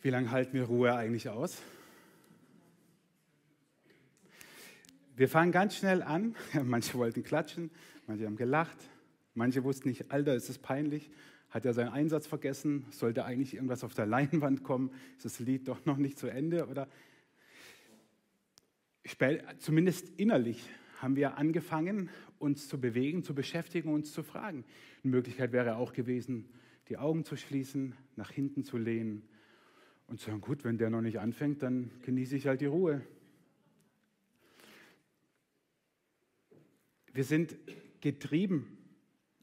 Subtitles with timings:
[0.00, 1.60] Wie lange halten wir Ruhe eigentlich aus?
[5.16, 6.36] Wir fangen ganz schnell an.
[6.62, 7.72] Manche wollten klatschen,
[8.06, 8.78] manche haben gelacht,
[9.34, 11.10] manche wussten nicht, Alter, ist es peinlich.
[11.50, 12.86] Hat er seinen Einsatz vergessen?
[12.92, 14.92] Sollte eigentlich irgendwas auf der Leinwand kommen?
[15.16, 16.68] Ist das Lied doch noch nicht zu Ende?
[16.68, 16.86] Oder
[19.58, 20.62] zumindest innerlich
[20.98, 22.08] haben wir angefangen,
[22.38, 24.64] uns zu bewegen, zu beschäftigen, uns zu fragen.
[25.02, 26.48] Eine Möglichkeit wäre auch gewesen,
[26.88, 29.28] die Augen zu schließen, nach hinten zu lehnen
[30.08, 33.02] und sagen, gut, wenn der noch nicht anfängt, dann genieße ich halt die Ruhe.
[37.12, 37.56] Wir sind
[38.00, 38.78] getrieben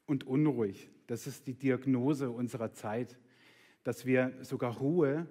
[0.05, 0.89] und unruhig.
[1.07, 3.17] Das ist die Diagnose unserer Zeit,
[3.83, 5.27] dass wir sogar Ruhe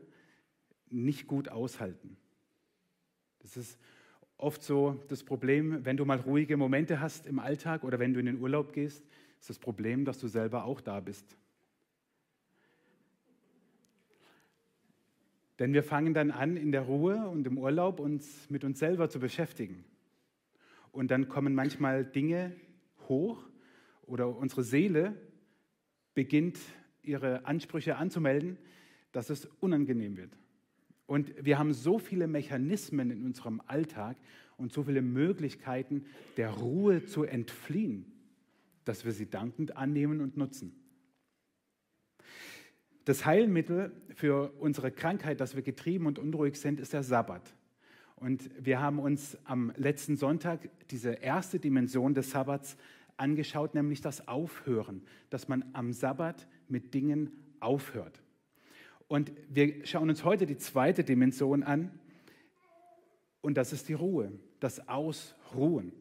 [0.88, 2.16] nicht gut aushalten.
[3.40, 3.78] Das ist
[4.36, 8.20] oft so das Problem, wenn du mal ruhige Momente hast im Alltag oder wenn du
[8.20, 9.04] in den Urlaub gehst,
[9.40, 11.36] ist das Problem, dass du selber auch da bist.
[15.58, 19.08] Denn wir fangen dann an, in der Ruhe und im Urlaub uns mit uns selber
[19.08, 19.84] zu beschäftigen.
[20.90, 22.52] Und dann kommen manchmal Dinge
[23.08, 23.48] hoch
[24.02, 25.14] oder unsere Seele
[26.14, 26.58] beginnt
[27.02, 28.58] ihre Ansprüche anzumelden,
[29.12, 30.36] dass es unangenehm wird.
[31.06, 34.16] Und wir haben so viele Mechanismen in unserem Alltag
[34.56, 38.06] und so viele Möglichkeiten, der Ruhe zu entfliehen,
[38.84, 40.80] dass wir sie dankend annehmen und nutzen.
[43.04, 47.54] Das Heilmittel für unsere Krankheit, dass wir getrieben und unruhig sind, ist der Sabbat.
[48.16, 52.76] Und wir haben uns am letzten Sonntag diese erste Dimension des Sabbats
[53.16, 58.22] angeschaut, nämlich das Aufhören, dass man am Sabbat mit Dingen aufhört.
[59.08, 61.90] Und wir schauen uns heute die zweite Dimension an,
[63.42, 65.92] und das ist die Ruhe, das Ausruhen.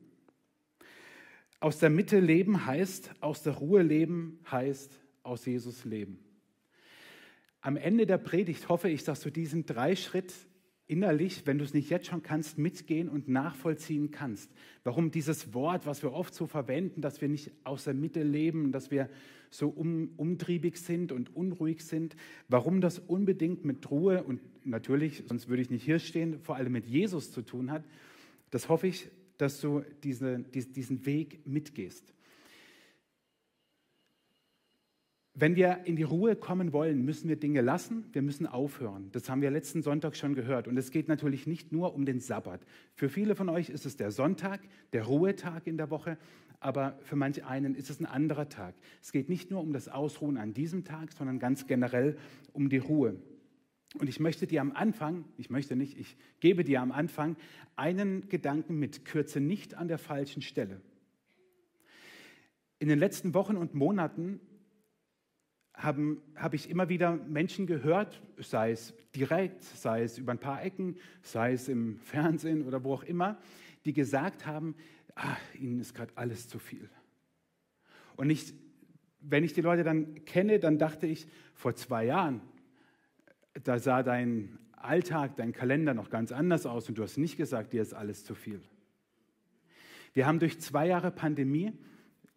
[1.60, 6.23] Aus der Mitte leben heißt, aus der Ruhe leben heißt, aus Jesus leben.
[7.64, 10.34] Am Ende der Predigt hoffe ich, dass du diesen drei Schritt
[10.86, 14.52] innerlich, wenn du es nicht jetzt schon kannst, mitgehen und nachvollziehen kannst.
[14.84, 18.74] Warum dieses Wort, was wir oft so verwenden, dass wir nicht aus der Mitte leben,
[18.74, 19.10] dass wir
[19.50, 22.18] so um, umtriebig sind und unruhig sind,
[22.50, 26.74] warum das unbedingt mit Ruhe und natürlich, sonst würde ich nicht hier stehen, vor allem
[26.74, 27.86] mit Jesus zu tun hat,
[28.50, 29.08] das hoffe ich,
[29.38, 32.14] dass du diese, diesen Weg mitgehst.
[35.36, 39.10] Wenn wir in die Ruhe kommen wollen, müssen wir Dinge lassen, wir müssen aufhören.
[39.14, 40.68] Das haben wir letzten Sonntag schon gehört.
[40.68, 42.62] Und es geht natürlich nicht nur um den Sabbat.
[42.94, 44.62] Für viele von euch ist es der Sonntag,
[44.94, 46.20] der Ruhetag in der Woche,
[46.60, 48.76] aber für manch einen ist es ein anderer Tag.
[49.02, 52.16] Es geht nicht nur um das Ausruhen an diesem Tag, sondern ganz generell
[52.54, 53.16] um die Ruhe.
[54.00, 57.38] Und ich möchte dir am Anfang, ich möchte nicht, ich gebe dir am Anfang
[57.76, 60.80] einen Gedanken mit, kürze nicht an der falschen Stelle.
[62.78, 64.40] In den letzten Wochen und Monaten
[65.74, 70.64] habe hab ich immer wieder Menschen gehört, sei es direkt, sei es über ein paar
[70.64, 73.38] Ecken, sei es im Fernsehen oder wo auch immer,
[73.86, 74.76] die gesagt haben,
[75.16, 76.90] ach, ihnen ist gerade alles zu viel.
[78.16, 78.54] Und ich,
[79.20, 82.42] wenn ich die Leute dann kenne, dann dachte ich, vor zwei Jahren,
[83.64, 87.74] da sah dein Alltag, dein Kalender noch ganz anders aus und du hast nicht gesagt,
[87.74, 88.62] dir ist alles zu viel.
[90.14, 91.74] Wir haben durch zwei Jahre Pandemie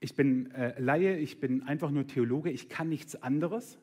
[0.06, 3.77] ich bin äh, Laie, ich bin einfach nur Theologe, ich kann nichts anderes.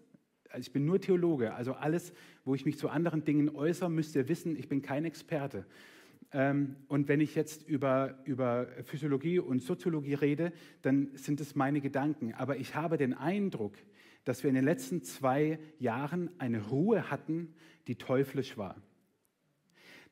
[0.50, 1.54] Also ich bin nur Theologe.
[1.54, 2.14] Also alles,
[2.46, 5.66] wo ich mich zu anderen Dingen äußere, müsst ihr wissen, ich bin kein Experte.
[6.32, 11.82] Ähm, und wenn ich jetzt über, über Physiologie und Soziologie rede, dann sind es meine
[11.82, 12.34] Gedanken.
[12.36, 13.74] Aber ich habe den Eindruck,
[14.24, 17.54] dass wir in den letzten zwei Jahren eine Ruhe hatten,
[17.88, 18.82] die teuflisch war.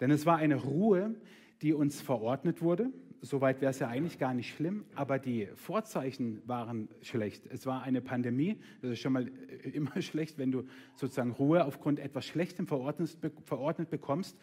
[0.01, 1.15] Denn es war eine Ruhe,
[1.61, 6.41] die uns verordnet wurde soweit wäre es ja eigentlich gar nicht schlimm, aber die Vorzeichen
[6.47, 7.45] waren schlecht.
[7.47, 10.63] Es war eine Pandemie, das ist schon mal äh, immer schlecht, wenn du
[10.95, 14.37] sozusagen Ruhe aufgrund etwas Schlechtem verordnet, verordnet bekommst.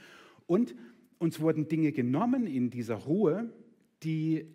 [0.46, 0.74] Und
[1.18, 3.52] uns wurden Dinge genommen in dieser Ruhe,
[4.04, 4.54] die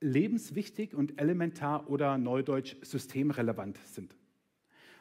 [0.00, 4.16] lebenswichtig und elementar oder neudeutsch systemrelevant sind.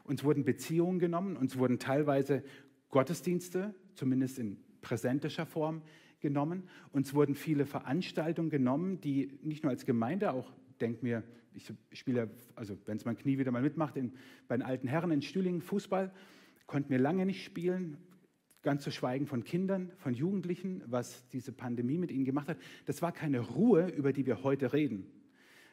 [0.03, 2.43] Uns wurden Beziehungen genommen, uns wurden teilweise
[2.89, 5.83] Gottesdienste, zumindest in präsentischer Form,
[6.21, 6.63] genommen.
[6.91, 11.23] Uns wurden viele Veranstaltungen genommen, die nicht nur als Gemeinde, auch denk mir,
[11.53, 14.13] ich spiele, also wenn es mein Knie wieder mal mitmacht, in,
[14.47, 16.12] bei den alten Herren in Stühlingen Fußball,
[16.65, 17.97] konnten wir lange nicht spielen,
[18.62, 22.57] ganz zu schweigen von Kindern, von Jugendlichen, was diese Pandemie mit ihnen gemacht hat.
[22.85, 25.07] Das war keine Ruhe, über die wir heute reden.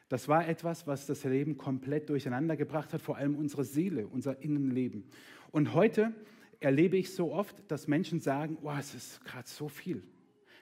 [0.09, 4.41] Das war etwas, was das Leben komplett durcheinander gebracht hat, vor allem unsere Seele, unser
[4.41, 5.03] Innenleben.
[5.51, 6.13] Und heute
[6.59, 10.03] erlebe ich so oft, dass Menschen sagen, oh, es ist gerade so viel.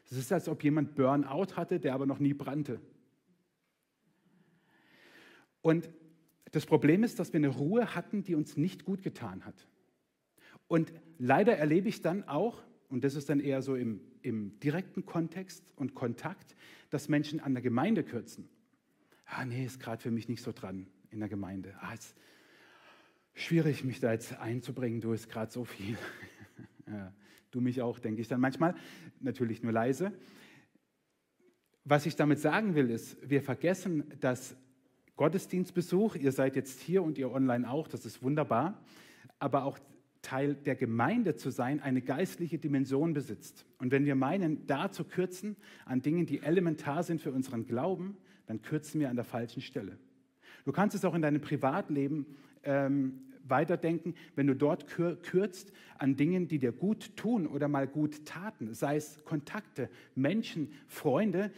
[0.09, 2.80] Es ist, als ob jemand Burnout hatte, der aber noch nie brannte.
[5.62, 5.89] Und
[6.51, 9.68] das Problem ist, dass wir eine Ruhe hatten, die uns nicht gut getan hat.
[10.68, 15.06] Und leider erlebe ich dann auch, und das ist dann eher so im, im direkten
[15.06, 16.56] Kontext und Kontakt,
[16.89, 18.48] dass Menschen an der Gemeinde kürzen.
[19.25, 21.75] Ah, nee, ist gerade für mich nicht so dran in der Gemeinde.
[21.81, 22.15] Ah, ist
[23.33, 25.98] schwierig, mich da jetzt einzubringen, du ist gerade so viel.
[26.88, 27.13] ja,
[27.51, 28.75] du mich auch, denke ich dann manchmal.
[29.19, 30.11] Natürlich nur leise.
[31.83, 34.55] Was ich damit sagen will, ist, wir vergessen, dass
[35.15, 38.83] Gottesdienstbesuch, ihr seid jetzt hier und ihr online auch, das ist wunderbar,
[39.39, 39.79] aber auch
[40.21, 43.65] Teil der Gemeinde zu sein, eine geistliche Dimension besitzt.
[43.79, 45.55] Und wenn wir meinen, da zu kürzen
[45.85, 49.97] an Dingen, die elementar sind für unseren Glauben, dann kürzen wir an der falschen Stelle.
[50.65, 52.25] Du kannst es auch in deinem Privatleben
[52.63, 58.25] ähm, weiterdenken, wenn du dort kürzt an Dingen, die dir gut tun oder mal gut
[58.25, 61.51] taten, sei es Kontakte, Menschen, Freunde,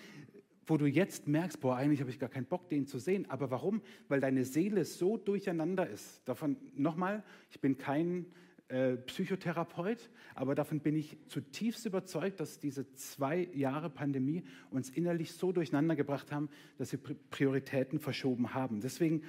[0.69, 3.29] wo du jetzt merkst, boah, eigentlich habe ich gar keinen Bock, den zu sehen.
[3.29, 3.81] Aber warum?
[4.07, 6.21] Weil deine Seele so durcheinander ist.
[6.25, 8.27] Davon nochmal, ich bin kein
[8.67, 15.31] äh, Psychotherapeut, aber davon bin ich zutiefst überzeugt, dass diese zwei Jahre Pandemie uns innerlich
[15.31, 16.99] so durcheinander gebracht haben, dass wir
[17.31, 18.79] Prioritäten verschoben haben.
[18.79, 19.23] Deswegen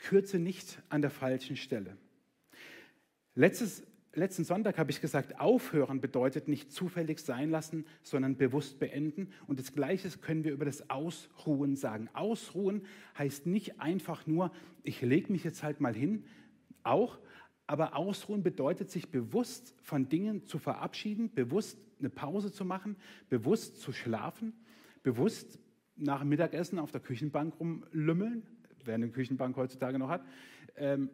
[0.00, 1.96] kürze nicht an der falschen Stelle.
[3.34, 9.28] Letztes, letzten Sonntag habe ich gesagt, aufhören bedeutet nicht zufällig sein lassen, sondern bewusst beenden.
[9.46, 12.08] Und das Gleiche können wir über das Ausruhen sagen.
[12.12, 12.82] Ausruhen
[13.16, 14.50] heißt nicht einfach nur,
[14.82, 16.24] ich lege mich jetzt halt mal hin,
[16.82, 17.18] auch,
[17.66, 22.96] aber ausruhen bedeutet, sich bewusst von Dingen zu verabschieden, bewusst eine Pause zu machen,
[23.28, 24.54] bewusst zu schlafen,
[25.02, 25.58] bewusst
[25.94, 28.42] nach Mittagessen auf der Küchenbank rumlümmeln,
[28.86, 30.24] wer eine Küchenbank heutzutage noch hat,
[30.76, 31.10] ähm,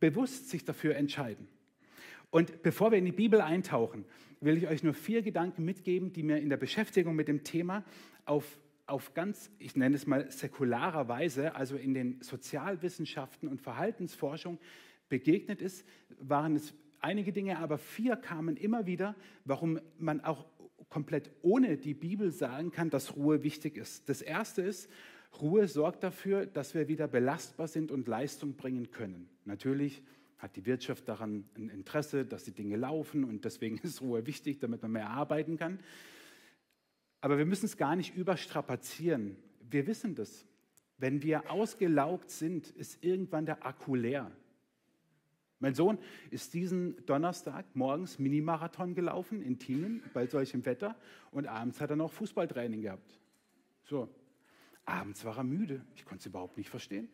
[0.00, 1.48] bewusst sich dafür entscheiden.
[2.30, 4.04] Und bevor wir in die Bibel eintauchen,
[4.40, 7.84] will ich euch nur vier Gedanken mitgeben, die mir in der Beschäftigung mit dem Thema
[8.24, 14.58] auf auf ganz, ich nenne es mal säkularer Weise, also in den Sozialwissenschaften und Verhaltensforschung
[15.08, 15.86] begegnet ist,
[16.18, 19.14] waren es einige Dinge, aber vier kamen immer wieder,
[19.44, 20.46] warum man auch
[20.88, 24.08] komplett ohne die Bibel sagen kann, dass Ruhe wichtig ist.
[24.08, 24.90] Das erste ist,
[25.40, 29.28] Ruhe sorgt dafür, dass wir wieder belastbar sind und Leistung bringen können.
[29.44, 30.02] Natürlich
[30.38, 34.58] hat die Wirtschaft daran ein Interesse, dass die Dinge laufen und deswegen ist Ruhe wichtig,
[34.58, 35.78] damit man mehr arbeiten kann.
[37.20, 39.36] Aber wir müssen es gar nicht überstrapazieren.
[39.70, 40.46] Wir wissen das.
[40.98, 44.30] Wenn wir ausgelaugt sind, ist irgendwann der Akku leer.
[45.58, 45.98] Mein Sohn
[46.30, 50.94] ist diesen Donnerstag morgens Minimarathon gelaufen in Tienen bei solchem Wetter
[51.30, 53.18] und abends hat er noch Fußballtraining gehabt.
[53.84, 54.08] So,
[54.86, 55.84] abends war er müde.
[55.94, 57.08] Ich konnte es überhaupt nicht verstehen.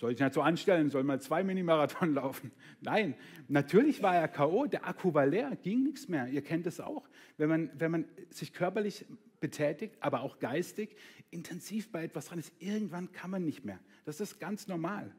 [0.00, 2.52] Soll ich nicht so anstellen, soll mal zwei Minimarathon laufen?
[2.80, 3.14] Nein,
[3.48, 6.26] natürlich war er K.O., der Akku war leer, ging nichts mehr.
[6.28, 7.06] Ihr kennt es auch.
[7.36, 9.04] Wenn man, wenn man sich körperlich
[9.40, 10.96] betätigt, aber auch geistig
[11.30, 13.78] intensiv bei etwas dran ist, irgendwann kann man nicht mehr.
[14.06, 15.14] Das ist ganz normal.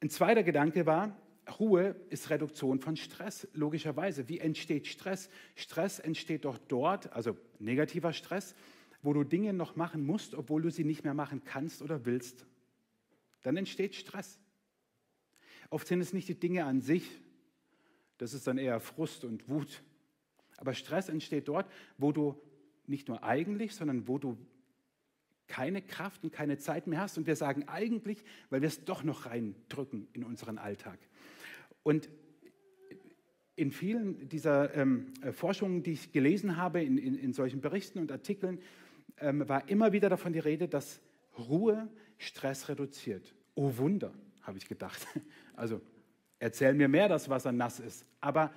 [0.00, 1.16] Ein zweiter Gedanke war,
[1.58, 4.28] Ruhe ist Reduktion von Stress, logischerweise.
[4.28, 5.28] Wie entsteht Stress?
[5.54, 8.54] Stress entsteht doch dort, also negativer Stress,
[9.02, 12.46] wo du Dinge noch machen musst, obwohl du sie nicht mehr machen kannst oder willst
[13.44, 14.40] dann entsteht Stress.
[15.70, 17.08] Oft sind es nicht die Dinge an sich,
[18.18, 19.82] das ist dann eher Frust und Wut.
[20.56, 22.40] Aber Stress entsteht dort, wo du
[22.86, 24.36] nicht nur eigentlich, sondern wo du
[25.46, 27.18] keine Kraft und keine Zeit mehr hast.
[27.18, 30.98] Und wir sagen eigentlich, weil wir es doch noch reindrücken in unseren Alltag.
[31.82, 32.08] Und
[33.56, 38.10] in vielen dieser ähm, Forschungen, die ich gelesen habe, in, in, in solchen Berichten und
[38.10, 38.60] Artikeln,
[39.18, 41.00] ähm, war immer wieder davon die Rede, dass
[41.38, 43.34] Ruhe Stress reduziert.
[43.54, 45.06] Oh Wunder, habe ich gedacht.
[45.56, 45.80] Also
[46.40, 48.04] erzähl mir mehr, dass Wasser nass ist.
[48.20, 48.52] Aber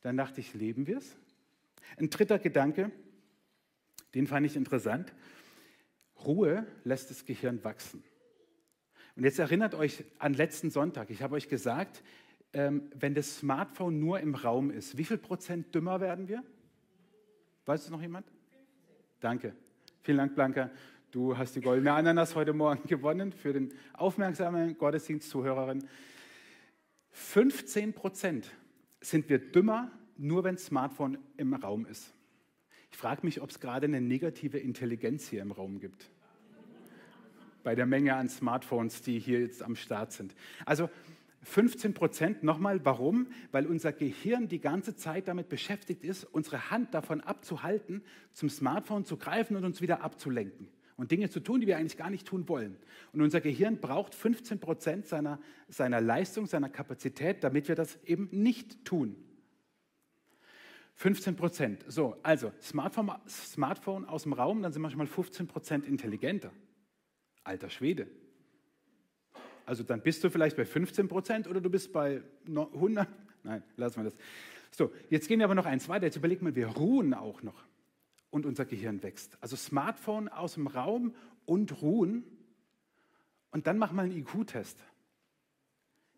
[0.00, 1.16] dann dachte ich, leben wir es?
[1.96, 2.92] Ein dritter Gedanke,
[4.14, 5.12] den fand ich interessant.
[6.24, 8.02] Ruhe lässt das Gehirn wachsen.
[9.16, 11.10] Und jetzt erinnert euch an letzten Sonntag.
[11.10, 12.02] Ich habe euch gesagt,
[12.52, 16.42] ähm, wenn das Smartphone nur im Raum ist, wie viel Prozent dümmer werden wir?
[17.66, 18.26] Weiß es noch jemand?
[19.20, 19.54] Danke.
[20.02, 20.70] Vielen Dank, Blanca.
[21.10, 25.86] Du hast die goldene Ananas heute Morgen gewonnen für den aufmerksamen Gottesdienstzuhörerin.
[27.10, 28.54] 15 Prozent
[29.00, 32.14] sind wir dümmer, nur wenn Smartphone im Raum ist.
[32.90, 36.10] Ich frage mich, ob es gerade eine negative Intelligenz hier im Raum gibt.
[37.62, 40.34] Bei der Menge an Smartphones, die hier jetzt am Start sind.
[40.64, 40.88] Also
[41.42, 43.28] 15 Prozent, nochmal, warum?
[43.52, 48.02] Weil unser Gehirn die ganze Zeit damit beschäftigt ist, unsere Hand davon abzuhalten,
[48.32, 50.68] zum Smartphone zu greifen und uns wieder abzulenken
[50.98, 52.76] und Dinge zu tun, die wir eigentlich gar nicht tun wollen.
[53.12, 58.28] Und unser Gehirn braucht 15 Prozent seiner, seiner Leistung, seiner Kapazität, damit wir das eben
[58.32, 59.16] nicht tun.
[60.98, 61.84] 15 Prozent.
[61.86, 66.50] So, also Smartphone, Smartphone aus dem Raum, dann sind wir schon mal 15 Prozent intelligenter.
[67.44, 68.08] Alter Schwede.
[69.64, 73.08] Also dann bist du vielleicht bei 15 Prozent oder du bist bei 100.
[73.44, 74.18] Nein, lassen wir das.
[74.72, 76.06] So, jetzt gehen wir aber noch eins weiter.
[76.06, 77.64] Jetzt überlegt mal, wir ruhen auch noch
[78.30, 79.38] und unser Gehirn wächst.
[79.40, 81.14] Also Smartphone aus dem Raum
[81.46, 82.24] und ruhen
[83.52, 84.82] und dann mach mal einen IQ-Test.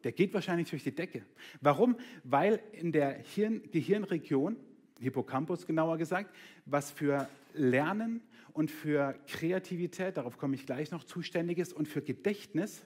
[0.04, 1.26] Der geht wahrscheinlich durch die Decke.
[1.60, 1.98] Warum?
[2.24, 4.56] Weil in der Hirn Gehirnregion,
[5.00, 6.34] Hippocampus genauer gesagt,
[6.66, 12.02] was für Lernen und für Kreativität, darauf komme ich gleich noch, zuständig ist und für
[12.02, 12.84] Gedächtnis,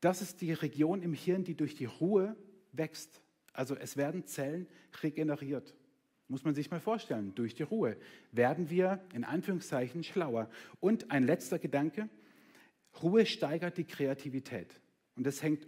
[0.00, 2.36] das ist die Region im Hirn, die durch die Ruhe
[2.72, 3.22] wächst.
[3.52, 4.66] Also es werden Zellen
[5.02, 5.74] regeneriert.
[6.28, 7.96] Muss man sich mal vorstellen, durch die Ruhe
[8.32, 10.50] werden wir in Anführungszeichen schlauer.
[10.80, 12.08] Und ein letzter Gedanke,
[13.02, 14.80] Ruhe steigert die Kreativität.
[15.16, 15.66] Und das hängt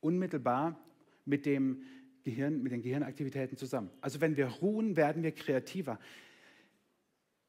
[0.00, 0.80] unmittelbar
[1.24, 1.82] mit, dem
[2.24, 3.90] Gehirn, mit den Gehirnaktivitäten zusammen.
[4.00, 5.98] Also wenn wir ruhen, werden wir kreativer.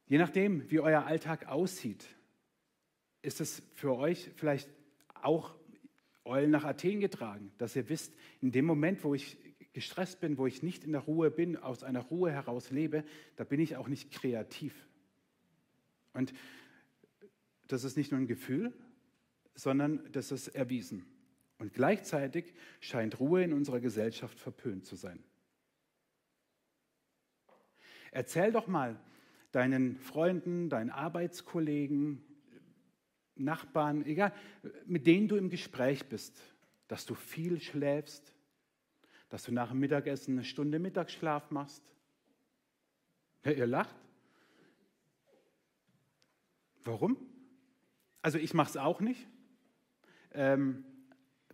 [0.07, 2.05] Je nachdem, wie euer Alltag aussieht,
[3.21, 4.69] ist es für euch vielleicht
[5.13, 5.55] auch
[6.23, 9.37] Eulen nach Athen getragen, dass ihr wisst, in dem Moment, wo ich
[9.73, 13.03] gestresst bin, wo ich nicht in der Ruhe bin, aus einer Ruhe heraus lebe,
[13.37, 14.87] da bin ich auch nicht kreativ.
[16.13, 16.33] Und
[17.67, 18.73] das ist nicht nur ein Gefühl,
[19.55, 21.05] sondern das ist erwiesen.
[21.61, 25.23] Und gleichzeitig scheint Ruhe in unserer Gesellschaft verpönt zu sein.
[28.09, 28.99] Erzähl doch mal
[29.51, 32.25] deinen Freunden, deinen Arbeitskollegen,
[33.35, 34.33] Nachbarn, egal,
[34.87, 36.35] mit denen du im Gespräch bist,
[36.87, 38.33] dass du viel schläfst,
[39.29, 41.83] dass du nach dem Mittagessen eine Stunde Mittagsschlaf machst.
[43.45, 43.95] Ja, ihr lacht.
[46.83, 47.17] Warum?
[48.23, 49.27] Also ich mache es auch nicht,
[50.31, 50.85] ähm,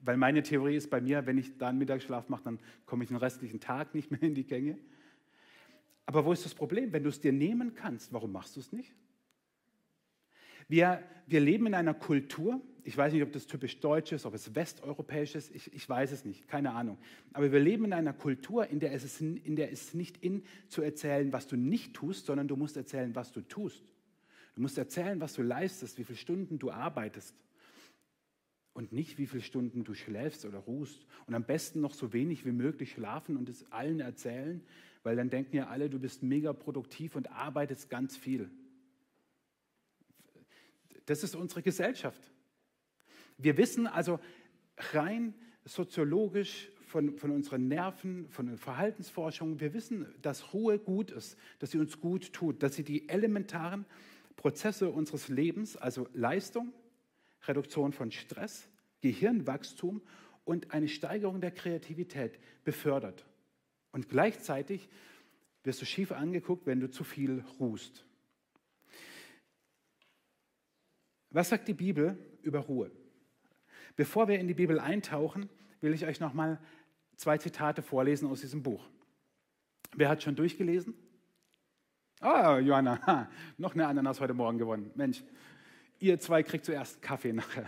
[0.07, 3.09] weil meine Theorie ist bei mir, wenn ich da einen Mittagsschlaf mache, dann komme ich
[3.09, 4.77] den restlichen Tag nicht mehr in die Gänge.
[6.05, 6.93] Aber wo ist das Problem?
[6.93, 8.95] Wenn du es dir nehmen kannst, warum machst du es nicht?
[10.69, 14.33] Wir, wir leben in einer Kultur, ich weiß nicht, ob das typisch deutsch ist, ob
[14.33, 16.97] es westeuropäisch ist, ich, ich weiß es nicht, keine Ahnung.
[17.33, 20.43] Aber wir leben in einer Kultur, in der, es ist, in der es nicht in
[20.69, 23.83] zu erzählen, was du nicht tust, sondern du musst erzählen, was du tust.
[24.55, 27.35] Du musst erzählen, was du leistest, wie viele Stunden du arbeitest.
[28.77, 31.07] Und nicht, wie viele Stunden du schläfst oder ruhst.
[31.25, 34.63] Und am besten noch so wenig wie möglich schlafen und es allen erzählen,
[35.01, 38.51] weil dann denken ja alle, du bist mega produktiv und arbeitest ganz viel.
[41.07, 42.21] Das ist unsere Gesellschaft.
[43.39, 44.19] Wir wissen also
[44.93, 45.33] rein
[45.65, 51.71] soziologisch von, von unseren Nerven, von der Verhaltensforschung, wir wissen, dass Ruhe gut ist, dass
[51.71, 53.85] sie uns gut tut, dass sie die elementaren
[54.35, 56.71] Prozesse unseres Lebens, also Leistung,
[57.47, 58.67] Reduktion von Stress,
[59.01, 60.01] Gehirnwachstum
[60.45, 63.25] und eine Steigerung der Kreativität befördert.
[63.91, 64.89] Und gleichzeitig
[65.63, 68.05] wirst du schief angeguckt, wenn du zu viel ruhst.
[71.29, 72.91] Was sagt die Bibel über Ruhe?
[73.95, 75.49] Bevor wir in die Bibel eintauchen,
[75.81, 76.59] will ich euch nochmal
[77.15, 78.87] zwei Zitate vorlesen aus diesem Buch.
[79.95, 80.93] Wer hat schon durchgelesen?
[82.19, 84.91] Ah, Johanna, ha, noch eine Ananas heute Morgen gewonnen.
[84.95, 85.23] Mensch,
[85.99, 87.67] ihr zwei kriegt zuerst Kaffee nachher.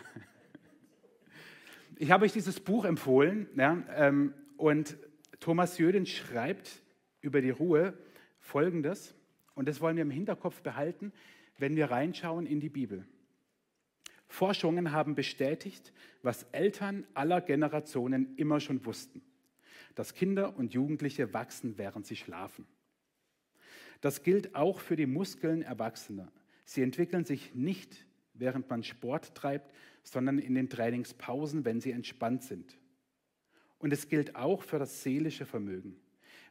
[1.97, 4.97] Ich habe euch dieses Buch empfohlen ja, ähm, und
[5.39, 6.81] Thomas Jöden schreibt
[7.21, 7.93] über die Ruhe
[8.39, 9.15] Folgendes
[9.55, 11.11] und das wollen wir im Hinterkopf behalten,
[11.57, 13.05] wenn wir reinschauen in die Bibel.
[14.27, 19.21] Forschungen haben bestätigt, was Eltern aller Generationen immer schon wussten,
[19.95, 22.65] dass Kinder und Jugendliche wachsen, während sie schlafen.
[24.01, 26.31] Das gilt auch für die Muskeln Erwachsener.
[26.63, 28.05] Sie entwickeln sich nicht,
[28.39, 32.77] während man Sport treibt, sondern in den Trainingspausen, wenn sie entspannt sind.
[33.77, 35.95] Und es gilt auch für das seelische Vermögen.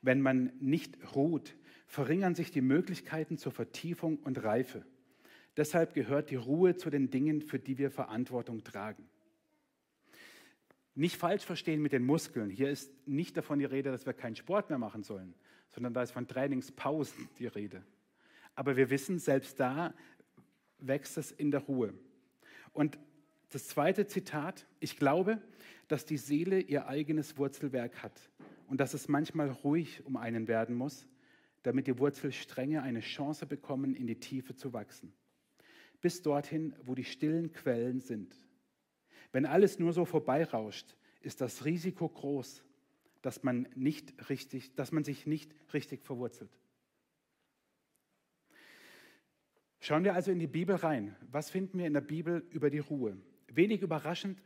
[0.03, 1.55] Wenn man nicht ruht,
[1.87, 4.85] verringern sich die Möglichkeiten zur Vertiefung und Reife.
[5.57, 9.09] Deshalb gehört die Ruhe zu den Dingen, für die wir Verantwortung tragen.
[10.95, 12.51] Nicht falsch verstehen mit den Muskeln.
[12.51, 15.35] Hier ist nicht davon die Rede, dass wir keinen Sport mehr machen sollen,
[15.69, 17.83] sondern da ist von Trainingspausen die Rede.
[18.55, 19.95] Aber wir wissen, selbst da
[20.79, 21.95] wächst es in der Ruhe.
[22.73, 22.99] Und
[23.51, 25.41] das zweite Zitat, ich glaube,
[25.89, 28.31] dass die Seele ihr eigenes Wurzelwerk hat
[28.69, 31.07] und dass es manchmal ruhig um einen werden muss,
[31.63, 35.13] damit die Wurzelstränge eine Chance bekommen, in die Tiefe zu wachsen
[36.01, 38.35] bis dorthin, wo die stillen Quellen sind.
[39.33, 42.63] Wenn alles nur so vorbeirauscht, ist das Risiko groß,
[43.23, 46.51] dass man, nicht richtig, dass man sich nicht richtig verwurzelt.
[49.81, 51.17] Schauen wir also in die Bibel rein.
[51.31, 53.17] Was finden wir in der Bibel über die Ruhe?
[53.49, 54.43] Wenig überraschend,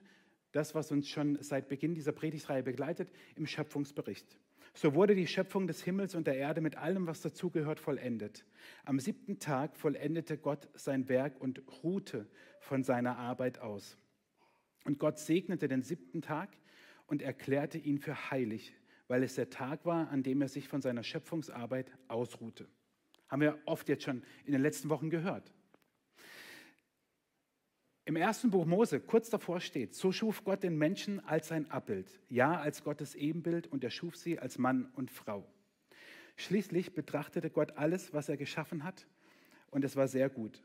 [0.52, 4.38] das, was uns schon seit Beginn dieser Predigtreihe begleitet, im Schöpfungsbericht.
[4.74, 8.44] So wurde die Schöpfung des Himmels und der Erde mit allem, was dazugehört, vollendet.
[8.84, 12.28] Am siebten Tag vollendete Gott sein Werk und ruhte
[12.60, 13.98] von seiner Arbeit aus.
[14.84, 16.50] Und Gott segnete den siebten Tag
[17.06, 18.74] und erklärte ihn für heilig,
[19.08, 22.68] weil es der Tag war, an dem er sich von seiner Schöpfungsarbeit ausruhte.
[23.32, 25.54] Haben wir oft jetzt schon in den letzten Wochen gehört.
[28.04, 32.20] Im ersten Buch Mose, kurz davor steht, so schuf Gott den Menschen als sein Abbild,
[32.28, 35.50] ja als Gottes Ebenbild und er schuf sie als Mann und Frau.
[36.36, 39.06] Schließlich betrachtete Gott alles, was er geschaffen hat
[39.70, 40.62] und es war sehr gut.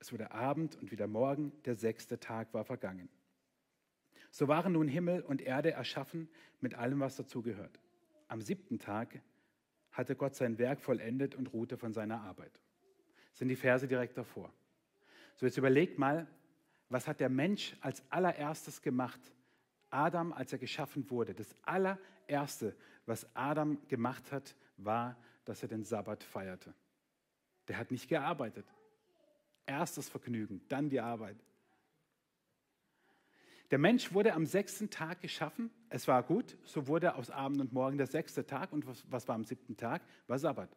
[0.00, 3.10] Es wurde Abend und wieder Morgen, der sechste Tag war vergangen.
[4.32, 6.28] So waren nun Himmel und Erde erschaffen
[6.60, 7.78] mit allem, was dazugehört.
[8.26, 9.22] Am siebten Tag
[9.92, 12.52] hatte Gott sein Werk vollendet und ruhte von seiner Arbeit.
[13.30, 14.52] Das sind die Verse direkt davor.
[15.36, 16.26] So, jetzt überlegt mal,
[16.88, 19.20] was hat der Mensch als allererstes gemacht?
[19.90, 21.34] Adam, als er geschaffen wurde.
[21.34, 22.74] Das allererste,
[23.06, 26.74] was Adam gemacht hat, war, dass er den Sabbat feierte.
[27.68, 28.66] Der hat nicht gearbeitet.
[29.66, 31.36] Erstes Vergnügen, dann die Arbeit.
[33.72, 35.70] Der Mensch wurde am sechsten Tag geschaffen.
[35.88, 38.70] Es war gut, so wurde aus Abend und Morgen der sechste Tag.
[38.70, 40.02] Und was, was war am siebten Tag?
[40.26, 40.76] War Sabbat.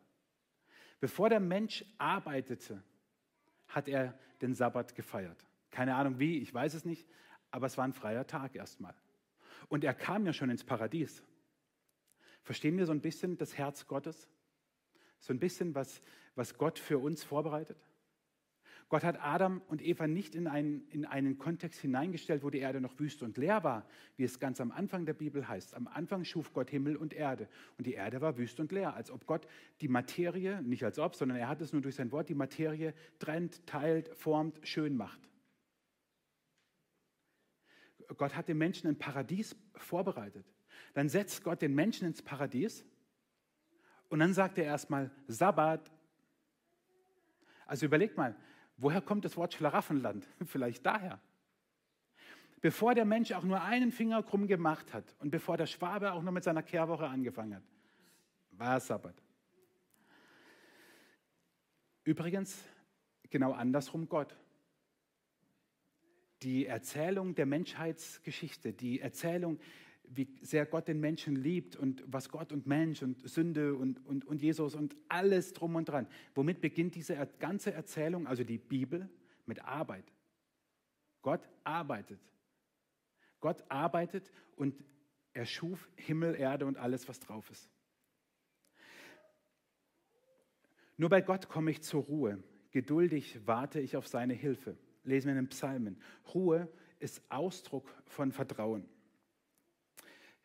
[1.02, 2.82] Bevor der Mensch arbeitete,
[3.68, 5.46] hat er den Sabbat gefeiert.
[5.72, 7.06] Keine Ahnung wie, ich weiß es nicht,
[7.52, 8.96] aber es war ein freier Tag erstmal.
[9.68, 11.22] Und er kam ja schon ins Paradies.
[12.44, 14.30] Verstehen wir so ein bisschen das Herz Gottes?
[15.20, 16.02] So ein bisschen, was,
[16.36, 17.78] was Gott für uns vorbereitet?
[18.88, 22.80] Gott hat Adam und Eva nicht in einen, in einen Kontext hineingestellt, wo die Erde
[22.80, 25.74] noch wüst und leer war, wie es ganz am Anfang der Bibel heißt.
[25.74, 29.10] Am Anfang schuf Gott Himmel und Erde und die Erde war wüst und leer, als
[29.10, 29.48] ob Gott
[29.82, 32.94] die Materie, nicht als ob, sondern er hat es nur durch sein Wort, die Materie
[33.18, 35.20] trennt, teilt, formt, schön macht.
[38.18, 40.46] Gott hat den Menschen ein Paradies vorbereitet.
[40.94, 42.86] Dann setzt Gott den Menschen ins Paradies
[44.10, 45.92] und dann sagt er erstmal Sabbat.
[47.66, 48.36] Also überlegt mal,
[48.78, 50.28] Woher kommt das Wort Schlaraffenland?
[50.46, 51.20] Vielleicht daher.
[52.62, 56.22] Bevor der Mensch auch nur einen Finger krumm gemacht hat und bevor der Schwabe auch
[56.22, 57.64] nur mit seiner Kehrwoche angefangen hat,
[58.52, 59.16] war es Sabbat.
[62.04, 62.64] Übrigens,
[63.30, 64.36] genau andersrum Gott.
[66.42, 69.60] Die Erzählung der Menschheitsgeschichte, die Erzählung
[70.10, 74.26] wie sehr Gott den Menschen liebt und was Gott und Mensch und Sünde und, und,
[74.26, 76.08] und Jesus und alles drum und dran.
[76.34, 79.10] Womit beginnt diese ganze Erzählung, also die Bibel,
[79.46, 80.06] mit Arbeit.
[81.22, 82.20] Gott arbeitet.
[83.40, 84.76] Gott arbeitet und
[85.34, 87.70] er schuf Himmel, Erde und alles, was drauf ist.
[90.98, 92.42] Nur bei Gott komme ich zur Ruhe.
[92.72, 94.78] Geduldig warte ich auf seine Hilfe.
[95.04, 96.02] Lesen wir in den Psalmen.
[96.34, 98.88] Ruhe ist Ausdruck von Vertrauen.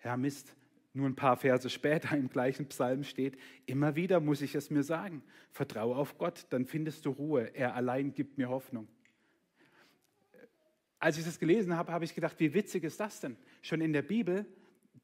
[0.01, 0.55] Herr Mist,
[0.93, 4.83] nur ein paar Verse später im gleichen Psalm steht, immer wieder muss ich es mir
[4.83, 8.89] sagen, vertraue auf Gott, dann findest du Ruhe, er allein gibt mir Hoffnung.
[10.99, 13.37] Als ich das gelesen habe, habe ich gedacht, wie witzig ist das denn?
[13.63, 14.47] Schon in der Bibel,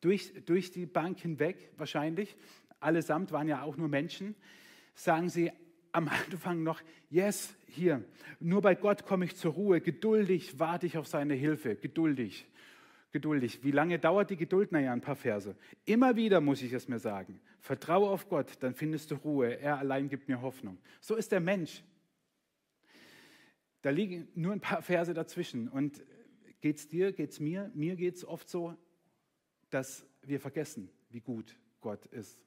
[0.00, 2.36] durch, durch die Bank hinweg wahrscheinlich,
[2.80, 4.34] allesamt waren ja auch nur Menschen,
[4.94, 5.52] sagen sie
[5.92, 8.02] am Anfang noch, yes, hier,
[8.40, 12.46] nur bei Gott komme ich zur Ruhe, geduldig warte ich auf seine Hilfe, geduldig
[13.16, 13.64] geduldig.
[13.64, 14.72] Wie lange dauert die Geduld?
[14.72, 15.56] Naja, ein paar Verse.
[15.86, 17.40] Immer wieder muss ich es mir sagen.
[17.60, 19.58] Vertraue auf Gott, dann findest du Ruhe.
[19.58, 20.76] Er allein gibt mir Hoffnung.
[21.00, 21.82] So ist der Mensch.
[23.80, 25.68] Da liegen nur ein paar Verse dazwischen.
[25.68, 26.02] Und
[26.60, 27.70] geht es dir, geht es mir?
[27.74, 28.76] Mir geht es oft so,
[29.70, 32.38] dass wir vergessen, wie gut Gott ist.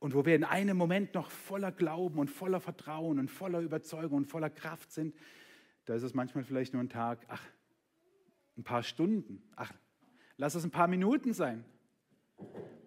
[0.00, 4.18] Und wo wir in einem Moment noch voller Glauben und voller Vertrauen und voller Überzeugung
[4.18, 5.14] und voller Kraft sind,
[5.84, 7.46] da ist es manchmal vielleicht nur ein Tag, ach,
[8.56, 9.72] ein paar Stunden, ach,
[10.36, 11.64] lass es ein paar Minuten sein.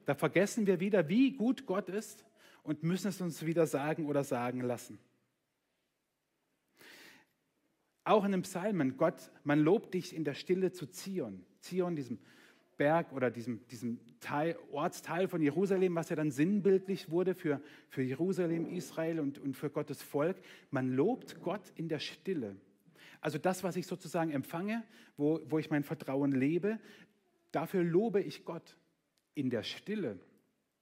[0.06, 2.26] Da vergessen wir wieder, wie gut Gott ist
[2.64, 5.00] und müssen es uns wieder sagen oder sagen lassen.
[8.04, 11.46] Auch in den Psalmen, Gott, man lobt dich in der Stille zu Zion.
[11.60, 12.18] Zion, diesem
[12.78, 18.02] Berg oder diesem, diesem Teil, Ortsteil von Jerusalem, was ja dann sinnbildlich wurde für, für
[18.02, 20.38] Jerusalem, Israel und, und für Gottes Volk.
[20.72, 22.56] Man lobt Gott in der Stille.
[23.22, 24.84] Also das, was ich sozusagen empfange,
[25.18, 26.80] wo, wo ich mein Vertrauen lebe,
[27.52, 28.78] dafür lobe ich Gott
[29.34, 30.20] in der Stille.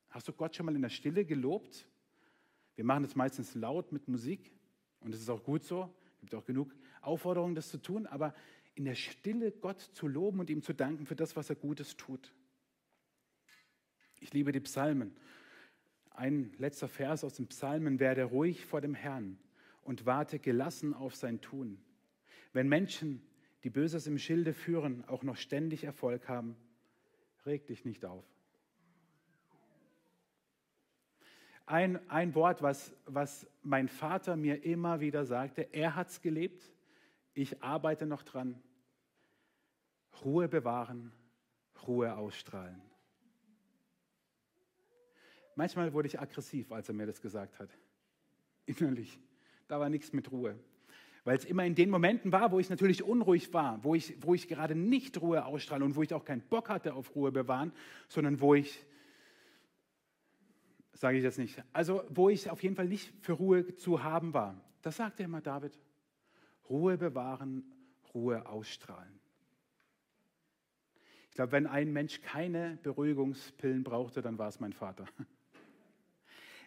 [0.10, 1.88] Hast du Gott schon mal in der Stille gelobt?
[2.76, 4.52] Wir machen das meistens laut mit Musik
[5.00, 5.94] und es ist auch gut so.
[6.14, 8.34] Es gibt auch genug Aufforderungen, das zu tun, aber
[8.76, 11.98] in der Stille Gott zu loben und ihm zu danken für das, was er Gutes
[11.98, 12.34] tut.
[14.20, 15.16] Ich liebe die Psalmen.
[16.12, 19.40] Ein letzter Vers aus den Psalmen, werde ruhig vor dem Herrn
[19.84, 21.80] und warte gelassen auf sein Tun.
[22.58, 23.22] Wenn Menschen,
[23.64, 26.58] die Böses im Schilde führen, auch noch ständig Erfolg haben,
[27.46, 28.26] reg dich nicht auf.
[31.68, 36.74] Ein, ein Wort, was, was mein Vater mir immer wieder sagte, er hat es gelebt,
[37.36, 38.60] ich arbeite noch dran.
[40.26, 41.12] Ruhe bewahren,
[41.86, 42.82] Ruhe ausstrahlen.
[45.54, 47.70] Manchmal wurde ich aggressiv, als er mir das gesagt hat.
[48.66, 49.20] Innerlich.
[49.68, 50.58] Da war nichts mit Ruhe.
[51.28, 54.34] Weil es immer in den Momenten war, wo ich natürlich unruhig war, wo ich, wo
[54.34, 57.74] ich gerade nicht Ruhe ausstrahle und wo ich auch keinen Bock hatte auf Ruhe bewahren,
[58.08, 58.86] sondern wo ich,
[60.94, 64.34] sage ich jetzt nicht, also wo ich auf jeden Fall nicht für Ruhe zu haben
[64.34, 64.56] war.
[64.82, 65.78] Das sagte immer David.
[66.70, 67.74] Ruhe bewahren,
[68.14, 69.20] Ruhe ausstrahlen.
[71.30, 75.06] Ich glaube, wenn ein Mensch keine Beruhigungspillen brauchte, dann war es mein Vater.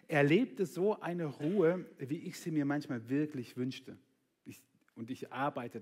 [0.07, 3.97] Er lebte so eine Ruhe, wie ich sie mir manchmal wirklich wünschte.
[4.95, 5.79] Und ich arbeite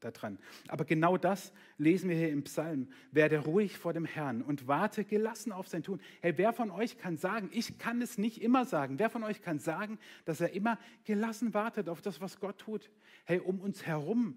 [0.00, 0.38] daran.
[0.66, 2.88] Aber genau das lesen wir hier im Psalm.
[3.12, 6.00] Werde ruhig vor dem Herrn und warte gelassen auf sein Tun.
[6.20, 9.42] Hey, wer von euch kann sagen, ich kann es nicht immer sagen, wer von euch
[9.42, 12.90] kann sagen, dass er immer gelassen wartet auf das, was Gott tut?
[13.24, 14.36] Hey, um uns herum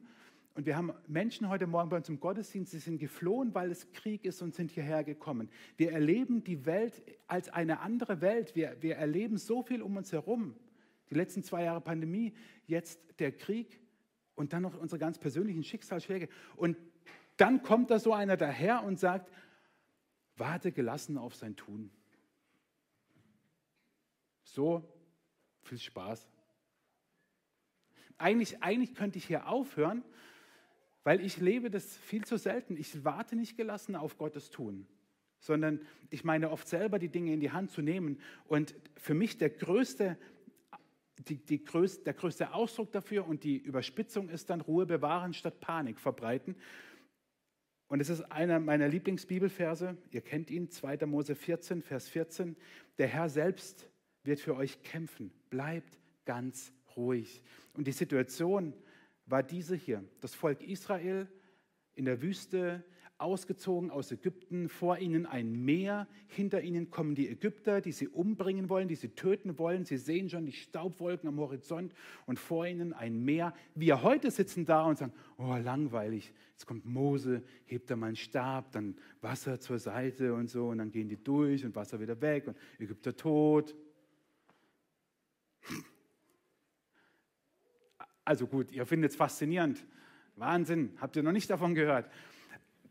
[0.53, 3.91] und wir haben Menschen heute Morgen bei uns im Gottesdienst, die sind geflohen, weil es
[3.93, 5.49] Krieg ist und sind hierher gekommen.
[5.77, 8.53] Wir erleben die Welt als eine andere Welt.
[8.53, 10.55] Wir, wir erleben so viel um uns herum.
[11.09, 12.33] Die letzten zwei Jahre Pandemie,
[12.67, 13.79] jetzt der Krieg
[14.41, 16.27] und dann noch unsere ganz persönlichen Schicksalsschläge.
[16.57, 16.77] Und
[17.37, 19.31] dann kommt da so einer daher und sagt,
[20.35, 21.91] warte gelassen auf sein Tun.
[24.43, 24.83] So
[25.61, 26.27] viel Spaß.
[28.17, 30.03] Eigentlich, eigentlich könnte ich hier aufhören
[31.03, 32.77] weil ich lebe das viel zu selten.
[32.77, 34.85] Ich warte nicht gelassen auf Gottes Tun,
[35.39, 38.19] sondern ich meine oft selber die Dinge in die Hand zu nehmen.
[38.45, 40.17] Und für mich der größte,
[41.27, 45.59] die, die größte, der größte Ausdruck dafür und die Überspitzung ist dann Ruhe bewahren statt
[45.59, 46.55] Panik verbreiten.
[47.87, 49.97] Und es ist einer meiner Lieblingsbibelverse.
[50.11, 51.05] Ihr kennt ihn, 2.
[51.05, 52.55] Mose 14, Vers 14.
[52.97, 53.89] Der Herr selbst
[54.23, 55.31] wird für euch kämpfen.
[55.49, 57.43] Bleibt ganz ruhig.
[57.73, 58.73] Und die Situation,
[59.25, 60.03] war diese hier.
[60.19, 61.27] Das Volk Israel
[61.95, 62.83] in der Wüste,
[63.21, 68.69] ausgezogen aus Ägypten, vor ihnen ein Meer, hinter ihnen kommen die Ägypter, die sie umbringen
[68.69, 69.85] wollen, die sie töten wollen.
[69.85, 71.93] Sie sehen schon die Staubwolken am Horizont
[72.25, 73.53] und vor ihnen ein Meer.
[73.75, 76.33] Wir heute sitzen da und sagen, oh, langweilig.
[76.53, 80.79] Jetzt kommt Mose, hebt da mal einen Stab, dann Wasser zur Seite und so und
[80.79, 83.75] dann gehen die durch und Wasser wieder weg und Ägypter tot.
[88.25, 89.85] Also gut, ihr findet es faszinierend.
[90.35, 92.09] Wahnsinn, habt ihr noch nicht davon gehört?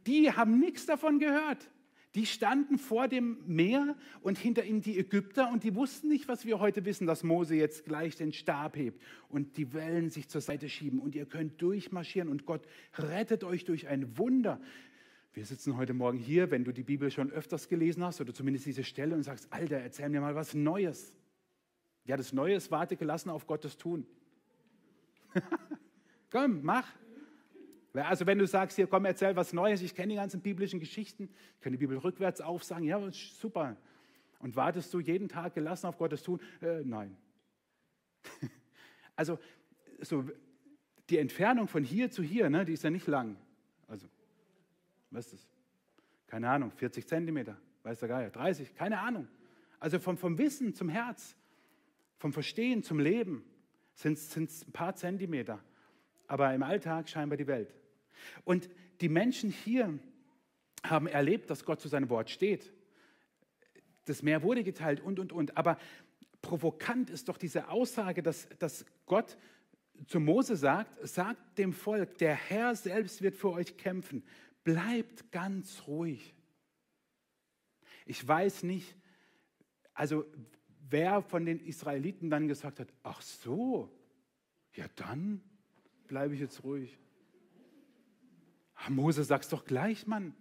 [0.07, 1.71] Die haben nichts davon gehört.
[2.17, 6.45] Die standen vor dem Meer und hinter ihnen die Ägypter und die wussten nicht, was
[6.45, 10.41] wir heute wissen, dass Mose jetzt gleich den Stab hebt und die Wellen sich zur
[10.41, 12.67] Seite schieben und ihr könnt durchmarschieren und Gott
[12.99, 14.61] rettet euch durch ein Wunder.
[15.33, 18.67] Wir sitzen heute Morgen hier, wenn du die Bibel schon öfters gelesen hast oder zumindest
[18.67, 21.17] diese Stelle und sagst, Alter, erzähl mir mal was Neues.
[22.05, 24.05] Ja, das Neue ist warte gelassen auf Gottes Tun.
[26.31, 26.89] komm, mach.
[27.93, 31.29] Also wenn du sagst, hier komm, erzähl was Neues, ich kenne die ganzen biblischen Geschichten,
[31.57, 33.77] ich kann die Bibel rückwärts aufsagen, ja, super.
[34.39, 36.41] Und wartest du jeden Tag gelassen auf Gottes tun?
[36.63, 37.17] Äh, nein.
[39.17, 39.39] also
[40.01, 40.25] so
[41.11, 43.37] die Entfernung von hier zu hier, ne, die ist ja nicht lang.
[43.89, 44.07] Also,
[45.11, 45.49] was ist das?
[46.29, 49.27] Keine Ahnung, 40 Zentimeter, weiß der Geier, 30, keine Ahnung.
[49.81, 51.35] Also vom, vom Wissen zum Herz,
[52.19, 53.45] vom Verstehen zum Leben
[53.95, 55.59] sind es ein paar Zentimeter,
[56.29, 57.75] aber im Alltag scheinbar die Welt.
[58.45, 58.69] Und
[59.01, 59.99] die Menschen hier
[60.83, 62.73] haben erlebt, dass Gott zu seinem Wort steht.
[64.07, 65.57] Das Meer wurde geteilt und, und, und.
[65.57, 65.79] Aber
[66.43, 69.37] provokant ist doch diese Aussage, dass, dass Gott
[70.07, 74.25] zu Mose sagt, sagt dem Volk, der Herr selbst wird für euch kämpfen.
[74.65, 76.35] Bleibt ganz ruhig.
[78.07, 78.97] Ich weiß nicht,
[79.93, 80.25] also
[80.89, 83.91] wer von den Israeliten dann gesagt hat, ach so,
[84.75, 85.43] ja dann
[86.07, 86.99] bleibe ich jetzt ruhig.
[88.83, 90.35] Ach, Mose, sag's doch gleich, Mann.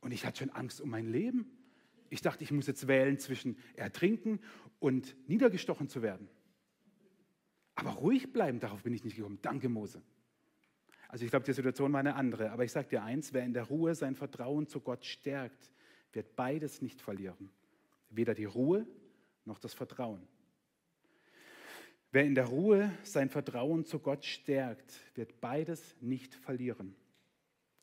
[0.00, 1.50] Und ich hatte schon Angst um mein Leben.
[2.08, 4.40] Ich dachte, ich muss jetzt wählen zwischen ertrinken
[4.78, 6.28] und niedergestochen zu werden.
[7.74, 9.38] Aber ruhig bleiben, darauf bin ich nicht gekommen.
[9.42, 10.02] Danke, Mose.
[11.08, 12.52] Also ich glaube, die Situation war eine andere.
[12.52, 15.70] Aber ich sage dir eins, wer in der Ruhe sein Vertrauen zu Gott stärkt,
[16.12, 17.50] wird beides nicht verlieren.
[18.10, 18.86] Weder die Ruhe
[19.44, 20.26] noch das Vertrauen.
[22.12, 26.94] Wer in der Ruhe sein Vertrauen zu Gott stärkt, wird beides nicht verlieren.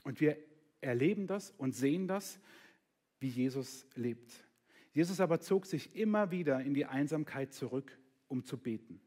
[0.03, 0.37] Und wir
[0.81, 2.39] erleben das und sehen das,
[3.19, 4.31] wie Jesus lebt.
[4.93, 8.99] Jesus aber zog sich immer wieder in die Einsamkeit zurück, um zu beten.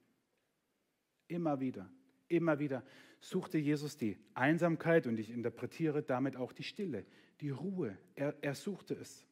[1.28, 1.90] Immer wieder,
[2.28, 2.84] immer wieder
[3.20, 7.06] suchte Jesus die Einsamkeit und ich interpretiere damit auch die Stille,
[7.40, 7.96] die Ruhe.
[8.14, 9.26] Er, er suchte es.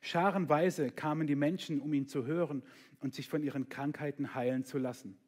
[0.00, 2.62] Scharenweise kamen die Menschen, um ihn zu hören
[3.00, 5.18] und sich von ihren Krankheiten heilen zu lassen.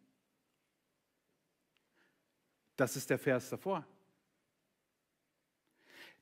[2.77, 3.87] Das ist der Vers davor.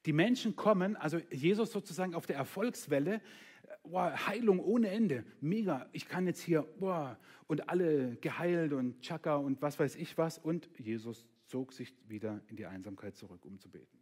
[0.09, 3.21] Die Menschen kommen, also Jesus sozusagen auf der Erfolgswelle,
[3.83, 9.37] boah, Heilung ohne Ende, mega, ich kann jetzt hier, boah, und alle geheilt und Chaka
[9.37, 10.39] und was weiß ich was.
[10.39, 13.99] Und Jesus zog sich wieder in die Einsamkeit zurück, um zu beten.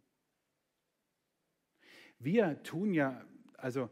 [2.19, 3.25] Wir tun ja,
[3.57, 3.89] also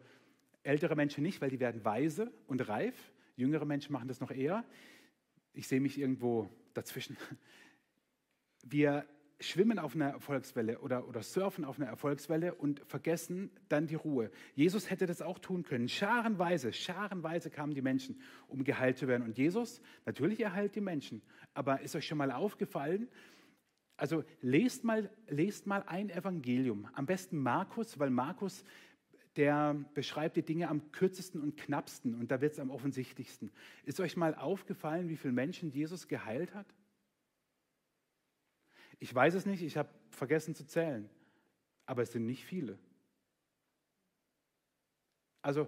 [0.64, 3.12] ältere Menschen nicht, weil die werden weise und reif.
[3.36, 4.64] Jüngere Menschen machen das noch eher.
[5.52, 7.18] Ich sehe mich irgendwo dazwischen.
[8.64, 9.06] Wir
[9.46, 14.32] schwimmen auf einer Erfolgswelle oder, oder surfen auf einer Erfolgswelle und vergessen dann die Ruhe.
[14.56, 15.88] Jesus hätte das auch tun können.
[15.88, 19.24] Scharenweise, scharenweise kamen die Menschen, um geheilt zu werden.
[19.24, 21.22] Und Jesus, natürlich er heilt die Menschen.
[21.54, 23.08] Aber ist euch schon mal aufgefallen,
[23.98, 28.66] also lest mal, lest mal ein Evangelium, am besten Markus, weil Markus,
[29.38, 33.52] der beschreibt die Dinge am kürzesten und knappsten und da wird es am offensichtlichsten.
[33.86, 36.68] Ist euch mal aufgefallen, wie viele Menschen Jesus geheilt hat?
[39.00, 41.10] Ich weiß es nicht, ich habe vergessen zu zählen,
[41.86, 42.78] aber es sind nicht viele.
[45.42, 45.68] Also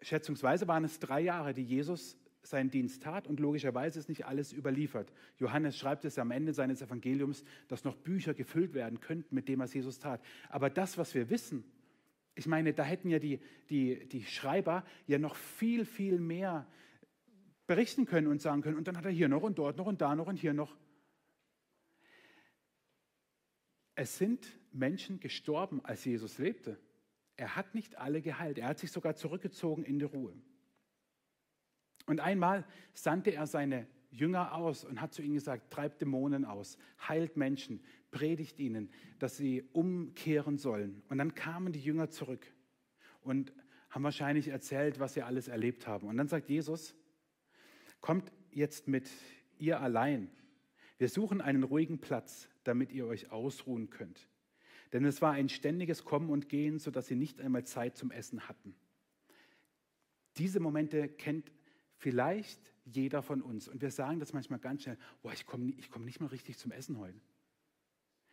[0.00, 4.52] schätzungsweise waren es drei Jahre, die Jesus seinen Dienst tat und logischerweise ist nicht alles
[4.52, 5.12] überliefert.
[5.38, 9.58] Johannes schreibt es am Ende seines Evangeliums, dass noch Bücher gefüllt werden könnten mit dem,
[9.58, 10.22] was Jesus tat.
[10.48, 11.64] Aber das, was wir wissen,
[12.34, 16.66] ich meine, da hätten ja die, die, die Schreiber ja noch viel, viel mehr
[17.66, 20.00] berichten können und sagen können, und dann hat er hier noch und dort noch und
[20.00, 20.76] da noch und hier noch.
[23.98, 26.78] Es sind Menschen gestorben, als Jesus lebte.
[27.36, 28.56] Er hat nicht alle geheilt.
[28.58, 30.32] Er hat sich sogar zurückgezogen in die Ruhe.
[32.06, 36.78] Und einmal sandte er seine Jünger aus und hat zu ihnen gesagt, treibt Dämonen aus,
[37.08, 37.82] heilt Menschen,
[38.12, 41.02] predigt ihnen, dass sie umkehren sollen.
[41.08, 42.46] Und dann kamen die Jünger zurück
[43.22, 43.52] und
[43.90, 46.06] haben wahrscheinlich erzählt, was sie alles erlebt haben.
[46.06, 46.94] Und dann sagt Jesus,
[48.00, 49.10] kommt jetzt mit
[49.58, 50.30] ihr allein.
[50.98, 54.28] Wir suchen einen ruhigen Platz, damit ihr euch ausruhen könnt.
[54.92, 58.48] Denn es war ein ständiges Kommen und Gehen, sodass sie nicht einmal Zeit zum Essen
[58.48, 58.74] hatten.
[60.36, 61.50] Diese Momente kennt
[61.98, 63.66] Vielleicht jeder von uns.
[63.66, 66.56] Und wir sagen das manchmal ganz schnell, boah, ich komme ich komm nicht mal richtig
[66.56, 67.20] zum Essen heute.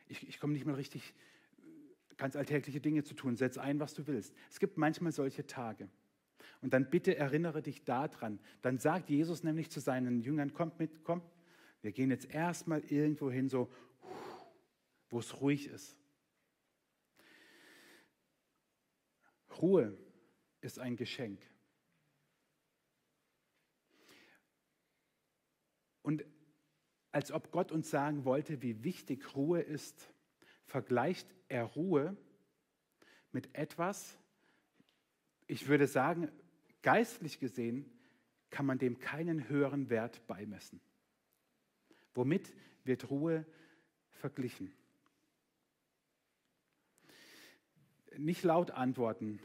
[0.07, 1.15] Ich, ich komme nicht mal richtig,
[1.57, 3.35] äh, ganz alltägliche Dinge zu tun.
[3.35, 4.35] Setz ein, was du willst.
[4.51, 5.89] Es gibt manchmal solche Tage.
[6.61, 8.39] Und dann bitte erinnere dich daran.
[8.61, 11.23] Dann sagt Jesus nämlich zu seinen Jüngern, kommt mit, komm,
[11.81, 13.71] wir gehen jetzt erstmal irgendwo hin, so,
[15.15, 15.95] wo es ruhig ist.
[19.61, 19.97] Ruhe
[20.59, 21.39] ist ein Geschenk.
[26.01, 26.25] Und
[27.13, 30.13] als ob Gott uns sagen wollte, wie wichtig Ruhe ist,
[30.65, 32.17] vergleicht er Ruhe
[33.31, 34.17] mit etwas,
[35.47, 36.29] ich würde sagen,
[36.81, 37.89] geistlich gesehen
[38.49, 40.81] kann man dem keinen höheren Wert beimessen.
[42.13, 43.45] Womit wird Ruhe
[44.09, 44.75] verglichen?
[48.17, 49.39] Nicht laut antworten,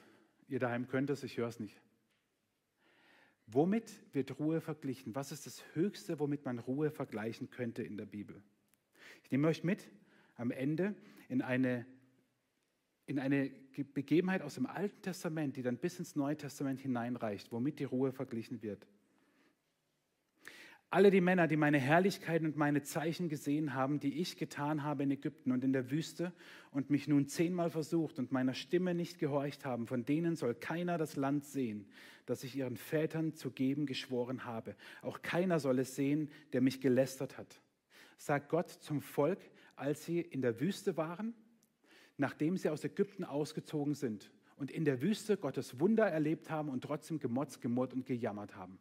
[0.49, 1.81] ihr daheim könnt es, ich höre es nicht.
[3.47, 5.15] Womit wird Ruhe verglichen?
[5.15, 8.43] Was ist das Höchste, womit man Ruhe vergleichen könnte in der Bibel?
[9.25, 9.89] Ich nehme euch mit
[10.37, 10.95] am Ende
[11.29, 11.85] in eine,
[13.07, 13.51] in eine
[13.93, 18.13] Begebenheit aus dem Alten Testament, die dann bis ins Neue Testament hineinreicht, womit die Ruhe
[18.13, 18.87] verglichen wird.
[20.93, 25.05] Alle die Männer, die meine Herrlichkeit und meine Zeichen gesehen haben, die ich getan habe
[25.05, 26.33] in Ägypten und in der Wüste
[26.73, 30.99] und mich nun zehnmal versucht und meiner Stimme nicht gehorcht haben, von denen soll keiner
[30.99, 31.87] das Land sehen,
[32.27, 34.75] das ich ihren Vätern zu geben geschworen habe.
[35.03, 37.63] Auch keiner soll es sehen, der mich gelästert hat.
[38.19, 39.39] Sagt Gott zum Volk,
[39.77, 41.35] als sie in der Wüste waren,
[42.17, 46.83] nachdem sie aus Ägypten ausgezogen sind und in der Wüste Gottes Wunder erlebt haben und
[46.83, 48.81] trotzdem gemotzt, gemurrt und gejammert haben.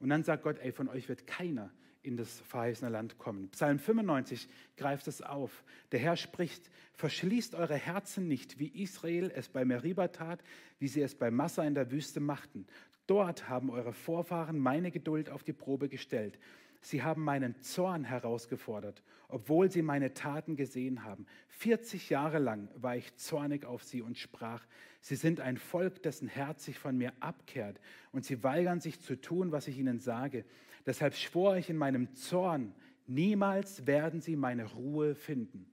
[0.00, 1.70] Und dann sagt Gott, ey, von euch wird keiner
[2.02, 3.50] in das verheißene Land kommen.
[3.50, 5.64] Psalm 95 greift es auf.
[5.92, 10.42] Der Herr spricht, verschließt eure Herzen nicht, wie Israel es bei Meriba tat,
[10.78, 12.66] wie sie es bei Massa in der Wüste machten.
[13.06, 16.38] Dort haben eure Vorfahren meine Geduld auf die Probe gestellt.
[16.80, 21.26] Sie haben meinen Zorn herausgefordert, obwohl sie meine Taten gesehen haben.
[21.48, 24.64] 40 Jahre lang war ich zornig auf sie und sprach,
[25.00, 27.80] sie sind ein Volk, dessen Herz sich von mir abkehrt
[28.12, 30.44] und sie weigern sich zu tun, was ich ihnen sage.
[30.86, 32.74] Deshalb schwor ich in meinem Zorn,
[33.06, 35.70] niemals werden sie meine Ruhe finden.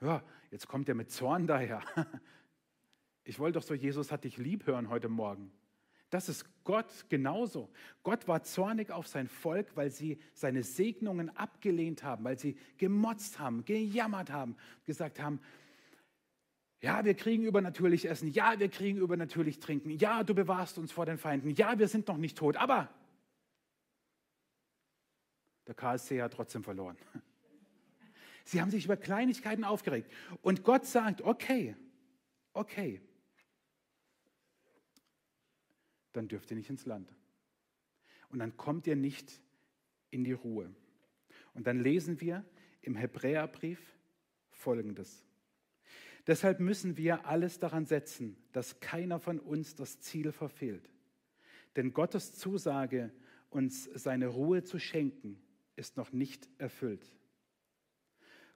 [0.00, 1.82] Ja, jetzt kommt er mit Zorn daher.
[3.26, 5.50] Ich wollte doch so, Jesus hat dich lieb hören heute Morgen.
[6.10, 7.70] Das ist Gott genauso.
[8.02, 13.38] Gott war zornig auf sein Volk, weil sie seine Segnungen abgelehnt haben, weil sie gemotzt
[13.38, 15.40] haben, gejammert haben, gesagt haben,
[16.80, 21.06] ja, wir kriegen übernatürlich Essen, ja, wir kriegen übernatürlich Trinken, ja, du bewahrst uns vor
[21.06, 22.90] den Feinden, ja, wir sind noch nicht tot, aber
[25.66, 26.96] der KSC hat trotzdem verloren.
[28.44, 30.12] Sie haben sich über Kleinigkeiten aufgeregt.
[30.42, 31.74] Und Gott sagt, okay,
[32.52, 33.00] okay,
[36.16, 37.14] dann dürft ihr nicht ins Land.
[38.30, 39.40] Und dann kommt ihr nicht
[40.10, 40.74] in die Ruhe.
[41.52, 42.44] Und dann lesen wir
[42.82, 43.80] im Hebräerbrief
[44.50, 45.24] Folgendes.
[46.26, 50.90] Deshalb müssen wir alles daran setzen, dass keiner von uns das Ziel verfehlt.
[51.76, 53.12] Denn Gottes Zusage,
[53.50, 55.38] uns seine Ruhe zu schenken,
[55.76, 57.12] ist noch nicht erfüllt.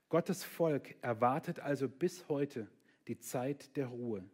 [0.07, 2.67] Gottes Volk erwartet also bis heute
[3.07, 4.27] die Zeit der Ruhe,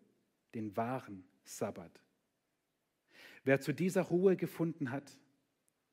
[0.53, 2.04] den wahren Sabbat.
[3.45, 5.17] Wer zu dieser Ruhe gefunden hat,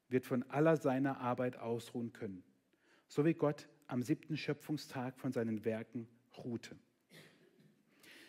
[0.08, 2.42] wird von aller seiner Arbeit ausruhen können,
[3.06, 6.76] so wie Gott am siebten Schöpfungstag von seinen Werken ruhte.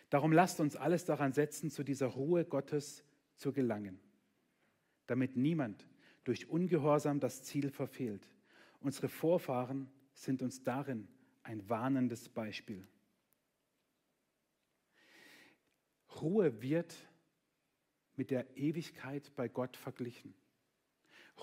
[0.10, 3.04] Darum lasst uns alles daran setzen, zu dieser Ruhe Gottes
[3.38, 4.00] zu gelangen,
[5.08, 5.88] damit niemand
[6.26, 8.30] durch Ungehorsam das Ziel verfehlt.
[8.82, 11.08] Unsere Vorfahren sind uns darin
[11.44, 12.86] ein warnendes Beispiel.
[16.22, 16.96] Ruhe wird
[18.16, 20.34] mit der Ewigkeit bei Gott verglichen.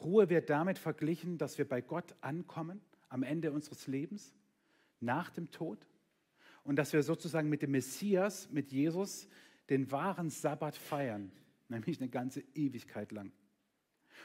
[0.00, 4.34] Ruhe wird damit verglichen, dass wir bei Gott ankommen am Ende unseres Lebens,
[5.00, 5.86] nach dem Tod,
[6.62, 9.28] und dass wir sozusagen mit dem Messias, mit Jesus,
[9.68, 11.32] den wahren Sabbat feiern,
[11.68, 13.32] nämlich eine ganze Ewigkeit lang.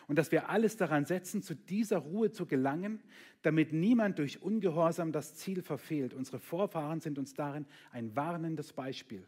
[0.08, 3.02] Und dass wir alles daran setzen, zu dieser Ruhe zu gelangen,
[3.42, 6.14] damit niemand durch Ungehorsam das Ziel verfehlt.
[6.14, 9.26] Unsere Vorfahren sind uns darin ein warnendes Beispiel.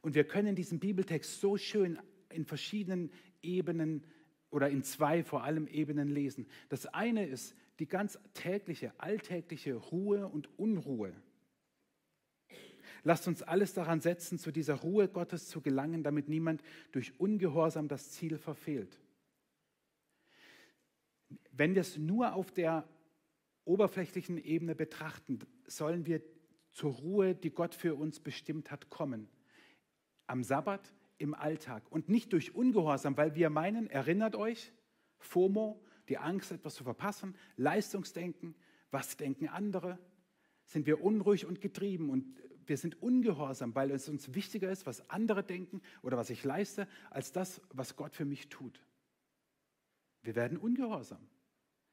[0.00, 1.98] Und wir können diesen Bibeltext so schön
[2.30, 3.10] in verschiedenen
[3.42, 4.04] Ebenen
[4.50, 6.46] oder in zwei vor allem Ebenen lesen.
[6.68, 11.14] Das eine ist die ganz tägliche, alltägliche Ruhe und Unruhe.
[13.04, 16.62] Lasst uns alles daran setzen, zu dieser Ruhe Gottes zu gelangen, damit niemand
[16.92, 19.00] durch Ungehorsam das Ziel verfehlt.
[21.52, 22.88] Wenn wir es nur auf der
[23.64, 26.22] oberflächlichen Ebene betrachten, sollen wir
[26.70, 29.28] zur Ruhe, die Gott für uns bestimmt hat, kommen.
[30.26, 34.72] Am Sabbat, im Alltag und nicht durch Ungehorsam, weil wir meinen, erinnert euch,
[35.18, 38.54] FOMO, die Angst, etwas zu verpassen, Leistungsdenken,
[38.90, 39.98] was denken andere,
[40.64, 45.08] sind wir unruhig und getrieben und wir sind ungehorsam, weil es uns wichtiger ist, was
[45.08, 48.84] andere denken oder was ich leiste, als das, was Gott für mich tut.
[50.22, 51.26] Wir werden ungehorsam.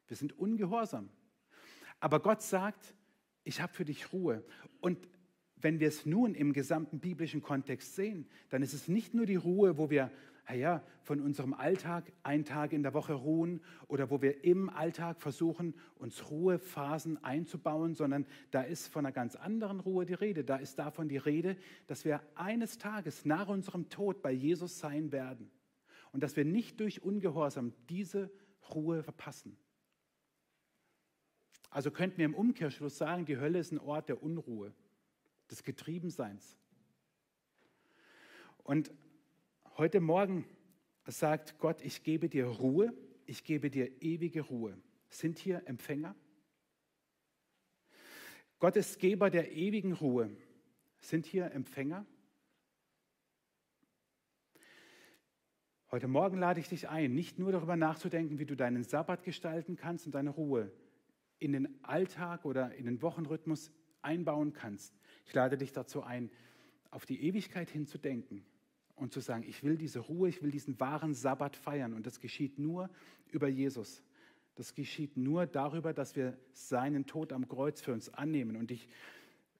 [0.07, 1.09] Wir sind ungehorsam.
[1.99, 2.93] Aber Gott sagt,
[3.43, 4.43] ich habe für dich Ruhe.
[4.81, 5.07] Und
[5.65, 9.36] wenn wir es nun im gesamten biblischen Kontext sehen, dann ist es nicht nur die
[9.36, 10.12] Ruhe, wo wir
[10.54, 15.19] ja, von unserem Alltag einen Tag in der Woche ruhen oder wo wir im Alltag
[15.19, 20.43] versuchen, uns Ruhephasen einzubauen, sondern da ist von einer ganz anderen Ruhe die Rede.
[20.43, 25.12] Da ist davon die Rede, dass wir eines Tages nach unserem Tod bei Jesus sein
[25.12, 25.49] werden
[26.12, 28.30] und dass wir nicht durch Ungehorsam diese
[28.69, 29.58] Ruhe verpassen.
[31.71, 34.71] Also könnten wir im Umkehrschluss sagen, die Hölle ist ein Ort der Unruhe
[35.49, 36.58] des Getriebenseins.
[38.63, 38.91] Und
[39.77, 40.45] heute Morgen
[41.05, 42.93] sagt Gott, ich gebe dir Ruhe,
[43.25, 44.77] ich gebe dir ewige Ruhe.
[45.10, 46.15] Sind hier Empfänger?
[48.60, 50.36] Gott ist Geber der ewigen Ruhe.
[50.99, 52.05] Sind hier Empfänger?
[55.91, 59.75] Heute Morgen lade ich dich ein, nicht nur darüber nachzudenken, wie du deinen Sabbat gestalten
[59.75, 60.71] kannst und deine Ruhe
[61.39, 64.93] in den Alltag oder in den Wochenrhythmus einbauen kannst,
[65.25, 66.29] ich lade dich dazu ein,
[66.91, 68.45] auf die Ewigkeit hinzudenken
[68.95, 71.93] und zu sagen, ich will diese Ruhe, ich will diesen wahren Sabbat feiern.
[71.93, 72.89] Und das geschieht nur
[73.29, 74.01] über Jesus.
[74.55, 78.55] Das geschieht nur darüber, dass wir seinen Tod am Kreuz für uns annehmen.
[78.55, 78.88] Und ich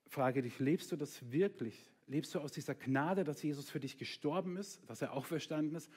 [0.08, 1.92] frage dich, lebst du das wirklich?
[2.08, 5.92] Lebst du aus dieser Gnade, dass Jesus für dich gestorben ist, dass er auferstanden ist?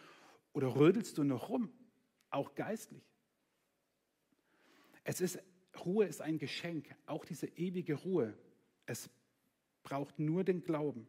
[0.52, 1.70] Oder rödelst du noch rum,
[2.30, 3.04] auch geistlich?
[5.04, 5.38] Es ist,
[5.84, 8.34] Ruhe ist ein Geschenk, auch diese ewige Ruhe.
[8.86, 9.08] Es
[9.88, 11.06] braucht nur den Glauben.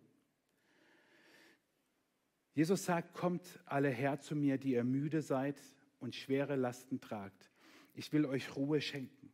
[2.53, 5.61] Jesus sagt, kommt alle her zu mir, die ihr müde seid
[5.99, 7.51] und schwere Lasten tragt.
[7.93, 9.33] Ich will euch Ruhe schenken.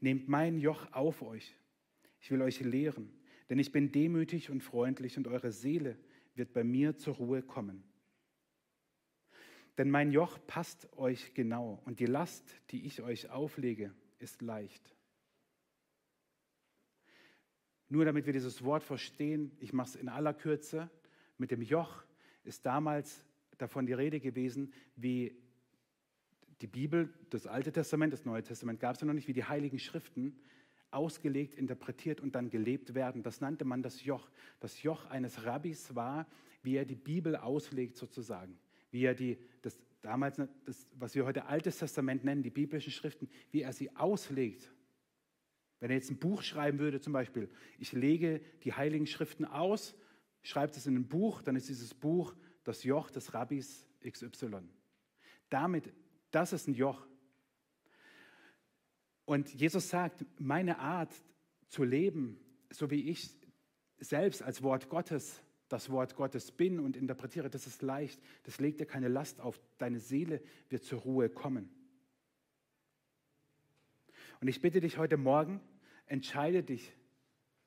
[0.00, 1.54] Nehmt mein Joch auf euch.
[2.20, 3.12] Ich will euch lehren,
[3.50, 5.98] denn ich bin demütig und freundlich und eure Seele
[6.34, 7.84] wird bei mir zur Ruhe kommen.
[9.76, 14.93] Denn mein Joch passt euch genau und die Last, die ich euch auflege, ist leicht.
[17.94, 20.90] Nur damit wir dieses Wort verstehen, ich mache es in aller Kürze,
[21.38, 22.02] mit dem Joch
[22.42, 23.24] ist damals
[23.56, 25.40] davon die Rede gewesen, wie
[26.60, 29.44] die Bibel, das Alte Testament, das Neue Testament gab es ja noch nicht, wie die
[29.44, 30.36] Heiligen Schriften
[30.90, 33.22] ausgelegt, interpretiert und dann gelebt werden.
[33.22, 34.28] Das nannte man das Joch.
[34.58, 36.26] Das Joch eines Rabbis war,
[36.64, 38.58] wie er die Bibel auslegt sozusagen,
[38.90, 43.28] wie er die, das damals, das, was wir heute Altes Testament nennen, die biblischen Schriften,
[43.52, 44.73] wie er sie auslegt
[45.84, 49.94] Wenn er jetzt ein Buch schreiben würde, zum Beispiel, ich lege die heiligen Schriften aus,
[50.42, 54.60] schreibt es in ein Buch, dann ist dieses Buch das Joch des Rabbis XY.
[55.50, 55.92] Damit,
[56.30, 57.06] das ist ein Joch.
[59.26, 61.12] Und Jesus sagt, meine Art
[61.68, 63.36] zu leben, so wie ich
[63.98, 68.18] selbst als Wort Gottes das Wort Gottes bin und interpretiere, das ist leicht.
[68.44, 69.60] Das legt dir keine Last auf.
[69.76, 71.68] Deine Seele wird zur Ruhe kommen.
[74.40, 75.60] Und ich bitte dich heute Morgen,
[76.06, 76.92] entscheide dich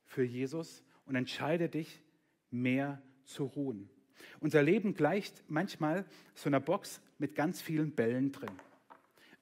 [0.06, 2.02] für Jesus und entscheide dich,
[2.50, 3.90] mehr zu ruhen.
[4.40, 8.52] Unser Leben gleicht manchmal so einer Box mit ganz vielen Bällen drin.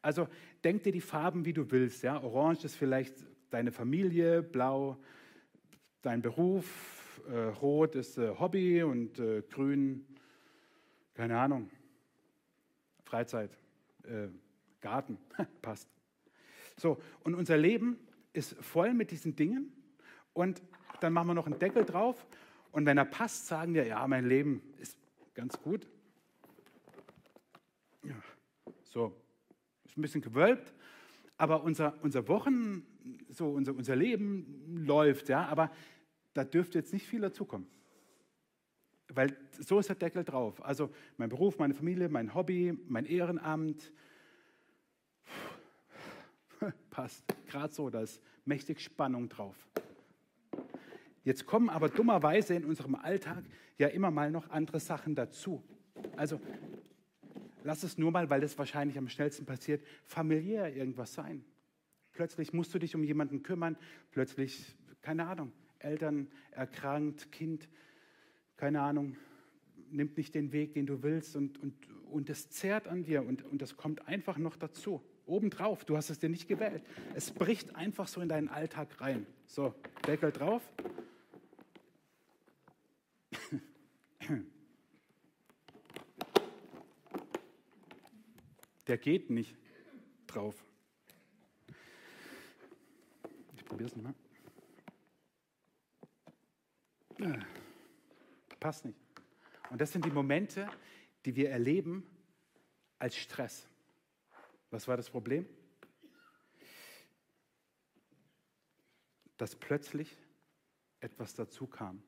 [0.01, 0.27] Also
[0.63, 2.03] denk dir die Farben, wie du willst.
[2.03, 2.21] Ja?
[2.21, 3.15] Orange ist vielleicht
[3.49, 4.97] deine Familie, blau
[6.01, 10.05] dein Beruf, äh, rot ist äh, Hobby und äh, grün,
[11.15, 11.71] keine Ahnung,
[13.03, 13.49] Freizeit,
[14.03, 14.27] äh,
[14.81, 15.17] Garten,
[15.61, 15.89] passt.
[16.77, 17.97] So, und unser Leben
[18.35, 19.71] ist voll mit diesen Dingen
[20.33, 20.61] und
[20.99, 22.25] dann machen wir noch einen Deckel drauf
[22.71, 24.97] und wenn er passt, sagen wir, ja, mein Leben ist
[25.33, 25.87] ganz gut.
[28.03, 28.15] Ja,
[28.83, 29.15] so,
[29.85, 30.73] ist ein bisschen gewölbt,
[31.37, 32.85] aber unser, unser Wochen,
[33.29, 35.71] so unser, unser Leben läuft, ja, aber
[36.33, 37.67] da dürfte jetzt nicht viel dazukommen.
[39.07, 40.63] Weil so ist der Deckel drauf.
[40.63, 43.91] Also mein Beruf, meine Familie, mein Hobby, mein Ehrenamt,
[46.89, 49.55] passt gerade so, da ist mächtig Spannung drauf.
[51.23, 53.43] Jetzt kommen aber dummerweise in unserem Alltag
[53.77, 55.63] ja immer mal noch andere Sachen dazu.
[56.15, 56.39] Also
[57.63, 61.43] lass es nur mal, weil das wahrscheinlich am schnellsten passiert, familiär irgendwas sein.
[62.11, 63.75] Plötzlich musst du dich um jemanden kümmern,
[64.11, 67.67] plötzlich, keine Ahnung, Eltern erkrankt, Kind,
[68.55, 69.17] keine Ahnung,
[69.89, 71.75] nimmt nicht den Weg, den du willst und, und,
[72.11, 75.01] und das zerrt an dir und, und das kommt einfach noch dazu.
[75.25, 76.83] Obendrauf, du hast es dir nicht gewählt.
[77.15, 79.25] Es bricht einfach so in deinen Alltag rein.
[79.47, 79.73] So,
[80.07, 80.61] Deckel drauf.
[88.87, 89.55] Der geht nicht
[90.27, 90.63] drauf.
[93.55, 94.13] Ich probiere es nochmal.
[98.59, 98.99] Passt nicht.
[99.69, 100.69] Und das sind die Momente,
[101.25, 102.05] die wir erleben
[102.99, 103.67] als Stress.
[104.69, 105.47] Was war das Problem?
[109.37, 110.15] Dass plötzlich
[110.99, 112.01] etwas dazu kam,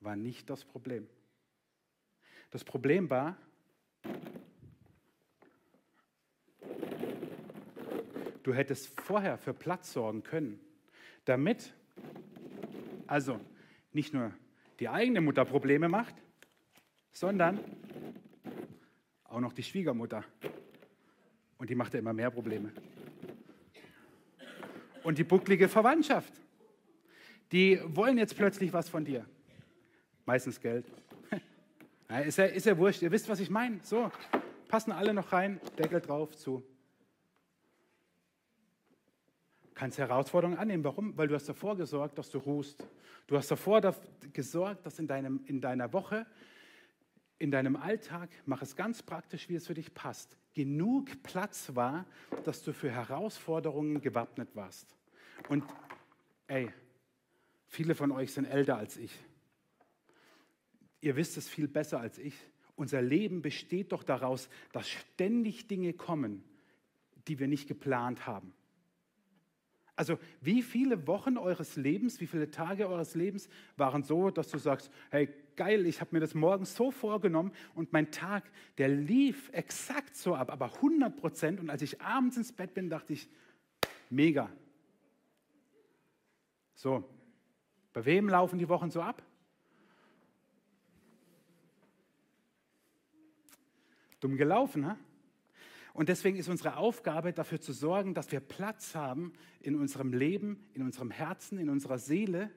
[0.00, 1.08] war nicht das Problem.
[2.50, 3.36] Das Problem war,
[8.42, 10.60] du hättest vorher für Platz sorgen können,
[11.24, 11.74] damit
[13.06, 13.40] also
[13.92, 14.32] nicht nur
[14.80, 16.23] die eigene Mutter Probleme macht,
[17.14, 17.60] sondern
[19.24, 20.24] auch noch die Schwiegermutter.
[21.56, 22.72] Und die macht ja immer mehr Probleme.
[25.02, 26.32] Und die bucklige Verwandtschaft,
[27.52, 29.24] die wollen jetzt plötzlich was von dir.
[30.26, 30.84] Meistens Geld.
[32.06, 33.80] Ja, ist, ja, ist ja wurscht, ihr wisst, was ich meine.
[33.82, 34.12] So,
[34.68, 36.62] passen alle noch rein, Deckel drauf, zu.
[39.74, 40.84] Kannst Herausforderungen annehmen.
[40.84, 41.16] Warum?
[41.16, 42.86] Weil du hast davor gesorgt, dass du ruhst.
[43.26, 43.80] Du hast davor
[44.34, 46.26] gesorgt, dass in, deinem, in deiner Woche,
[47.38, 52.06] in deinem Alltag, mach es ganz praktisch, wie es für dich passt, genug Platz war,
[52.44, 54.94] dass du für Herausforderungen gewappnet warst.
[55.48, 55.64] Und
[56.46, 56.70] ey,
[57.66, 59.12] viele von euch sind älter als ich.
[61.00, 62.34] Ihr wisst es viel besser als ich.
[62.76, 66.42] Unser Leben besteht doch daraus, dass ständig Dinge kommen,
[67.28, 68.54] die wir nicht geplant haben.
[69.96, 74.58] Also wie viele Wochen eures Lebens, wie viele Tage eures Lebens waren so, dass du
[74.58, 78.44] sagst, hey geil, ich habe mir das morgen so vorgenommen und mein Tag,
[78.78, 81.60] der lief exakt so ab, aber 100 Prozent.
[81.60, 83.28] Und als ich abends ins Bett bin, dachte ich,
[84.10, 84.50] mega.
[86.74, 87.04] So,
[87.92, 89.22] bei wem laufen die Wochen so ab?
[94.20, 94.98] Dumm gelaufen, ha?
[95.94, 100.66] Und deswegen ist unsere Aufgabe, dafür zu sorgen, dass wir Platz haben in unserem Leben,
[100.74, 102.50] in unserem Herzen, in unserer Seele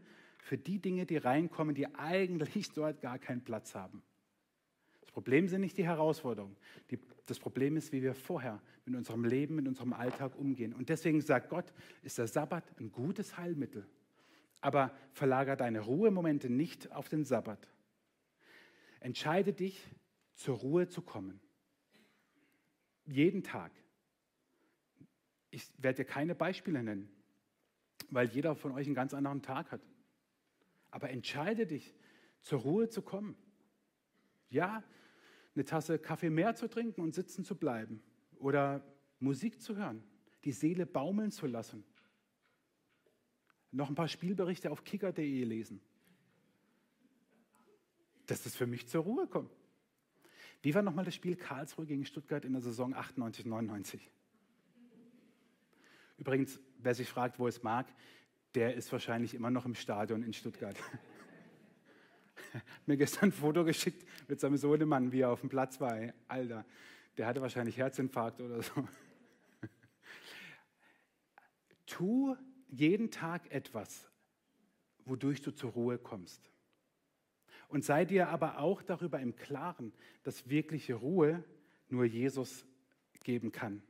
[0.48, 4.02] für die Dinge, die reinkommen, die eigentlich dort gar keinen Platz haben.
[5.02, 6.56] Das Problem sind nicht die Herausforderungen.
[6.92, 10.74] Die, das Problem ist, wie wir vorher mit unserem Leben, mit unserem Alltag umgehen.
[10.74, 11.74] Und deswegen sagt Gott,
[12.04, 13.88] ist der Sabbat ein gutes Heilmittel.
[14.62, 17.68] Aber verlager deine Ruhemomente nicht auf den Sabbat.
[19.00, 19.84] Entscheide dich,
[20.34, 21.40] zur Ruhe zu kommen
[23.08, 23.72] jeden Tag.
[25.50, 27.10] Ich werde dir keine Beispiele nennen,
[28.10, 29.82] weil jeder von euch einen ganz anderen Tag hat.
[30.98, 31.94] Aber entscheide dich,
[32.42, 33.38] zur Ruhe zu kommen.
[34.50, 34.84] Ja,
[35.54, 38.02] eine Tasse Kaffee mehr zu trinken und sitzen zu bleiben
[38.40, 38.84] oder
[39.20, 40.04] Musik zu hören,
[40.44, 41.84] die Seele baumeln zu lassen.
[43.70, 45.82] noch ein paar Spielberichte auf kicker.de lesen.
[48.26, 49.56] Dass das für mich zur Ruhe kommt.
[50.64, 54.10] Wie war nochmal das Spiel Karlsruhe gegen Stuttgart in der Saison 98, 99?
[56.18, 57.86] Übrigens, wer sich fragt, wo es mag,
[58.56, 60.76] der ist wahrscheinlich immer noch im Stadion in Stuttgart.
[62.86, 65.98] Mir gestern ein Foto geschickt mit seinem Sohnemann, wie er auf dem Platz war.
[66.28, 66.66] Alter,
[67.18, 68.88] der hatte wahrscheinlich Herzinfarkt oder so.
[71.86, 72.36] Tu
[72.70, 74.10] jeden Tag etwas,
[75.06, 76.52] wodurch du zur Ruhe kommst.
[77.70, 79.94] Und sei dir aber auch darüber im Klaren,
[80.24, 81.44] dass wirkliche Ruhe
[81.90, 82.66] nur Jesus
[83.24, 83.82] geben kann.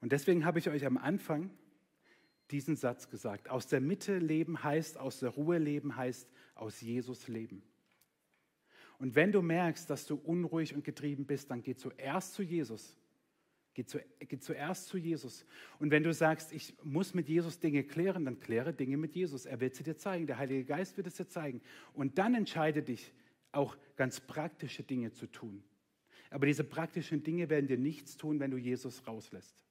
[0.00, 1.50] Und deswegen habe ich euch am Anfang
[2.50, 3.50] diesen Satz gesagt.
[3.50, 7.62] Aus der Mitte leben heißt, aus der Ruhe leben heißt, aus Jesus leben.
[8.98, 12.96] Und wenn du merkst, dass du unruhig und getrieben bist, dann geh zuerst zu Jesus.
[13.74, 15.44] Geh, zu, geh zuerst zu Jesus.
[15.78, 19.44] Und wenn du sagst, ich muss mit Jesus Dinge klären, dann kläre Dinge mit Jesus.
[19.44, 20.26] Er wird sie dir zeigen.
[20.26, 21.60] Der Heilige Geist wird es dir zeigen.
[21.92, 23.12] Und dann entscheide dich,
[23.52, 25.62] auch ganz praktische Dinge zu tun.
[26.30, 29.65] Aber diese praktischen Dinge werden dir nichts tun, wenn du Jesus rauslässt.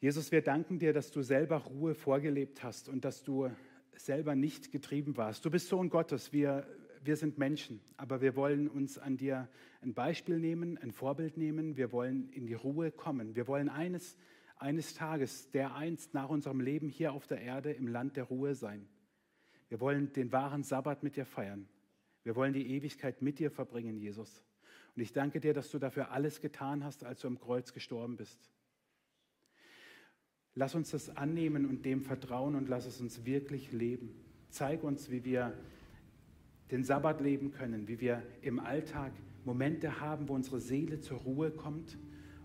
[0.00, 3.50] Jesus, wir danken dir, dass du selber Ruhe vorgelebt hast und dass du
[3.96, 5.44] selber nicht getrieben warst.
[5.44, 6.68] Du bist Sohn Gottes, wir,
[7.02, 9.48] wir sind Menschen, aber wir wollen uns an dir
[9.80, 11.76] ein Beispiel nehmen, ein Vorbild nehmen.
[11.76, 13.34] Wir wollen in die Ruhe kommen.
[13.34, 14.16] Wir wollen eines,
[14.56, 18.54] eines Tages, der einst nach unserem Leben hier auf der Erde im Land der Ruhe
[18.54, 18.86] sein.
[19.68, 21.68] Wir wollen den wahren Sabbat mit dir feiern.
[22.22, 24.44] Wir wollen die Ewigkeit mit dir verbringen, Jesus.
[24.94, 28.16] Und ich danke dir, dass du dafür alles getan hast, als du am Kreuz gestorben
[28.16, 28.48] bist.
[30.54, 34.10] Lass uns das annehmen und dem vertrauen und lass es uns wirklich leben.
[34.48, 35.52] Zeig uns, wie wir
[36.70, 39.12] den Sabbat leben können, wie wir im Alltag
[39.44, 41.96] Momente haben, wo unsere Seele zur Ruhe kommt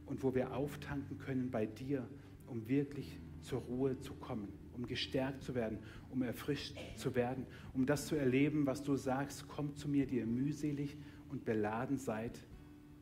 [0.06, 2.08] und wo wir auftanken können bei dir,
[2.48, 5.80] um wirklich zur Ruhe zu kommen, um gestärkt zu werden,
[6.10, 10.18] um erfrischt zu werden, um das zu erleben, was du sagst, kommt zu mir, die
[10.18, 10.98] ihr mühselig
[11.30, 12.40] und beladen seid,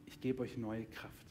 [0.05, 1.30] ich gebe euch neue Kraft.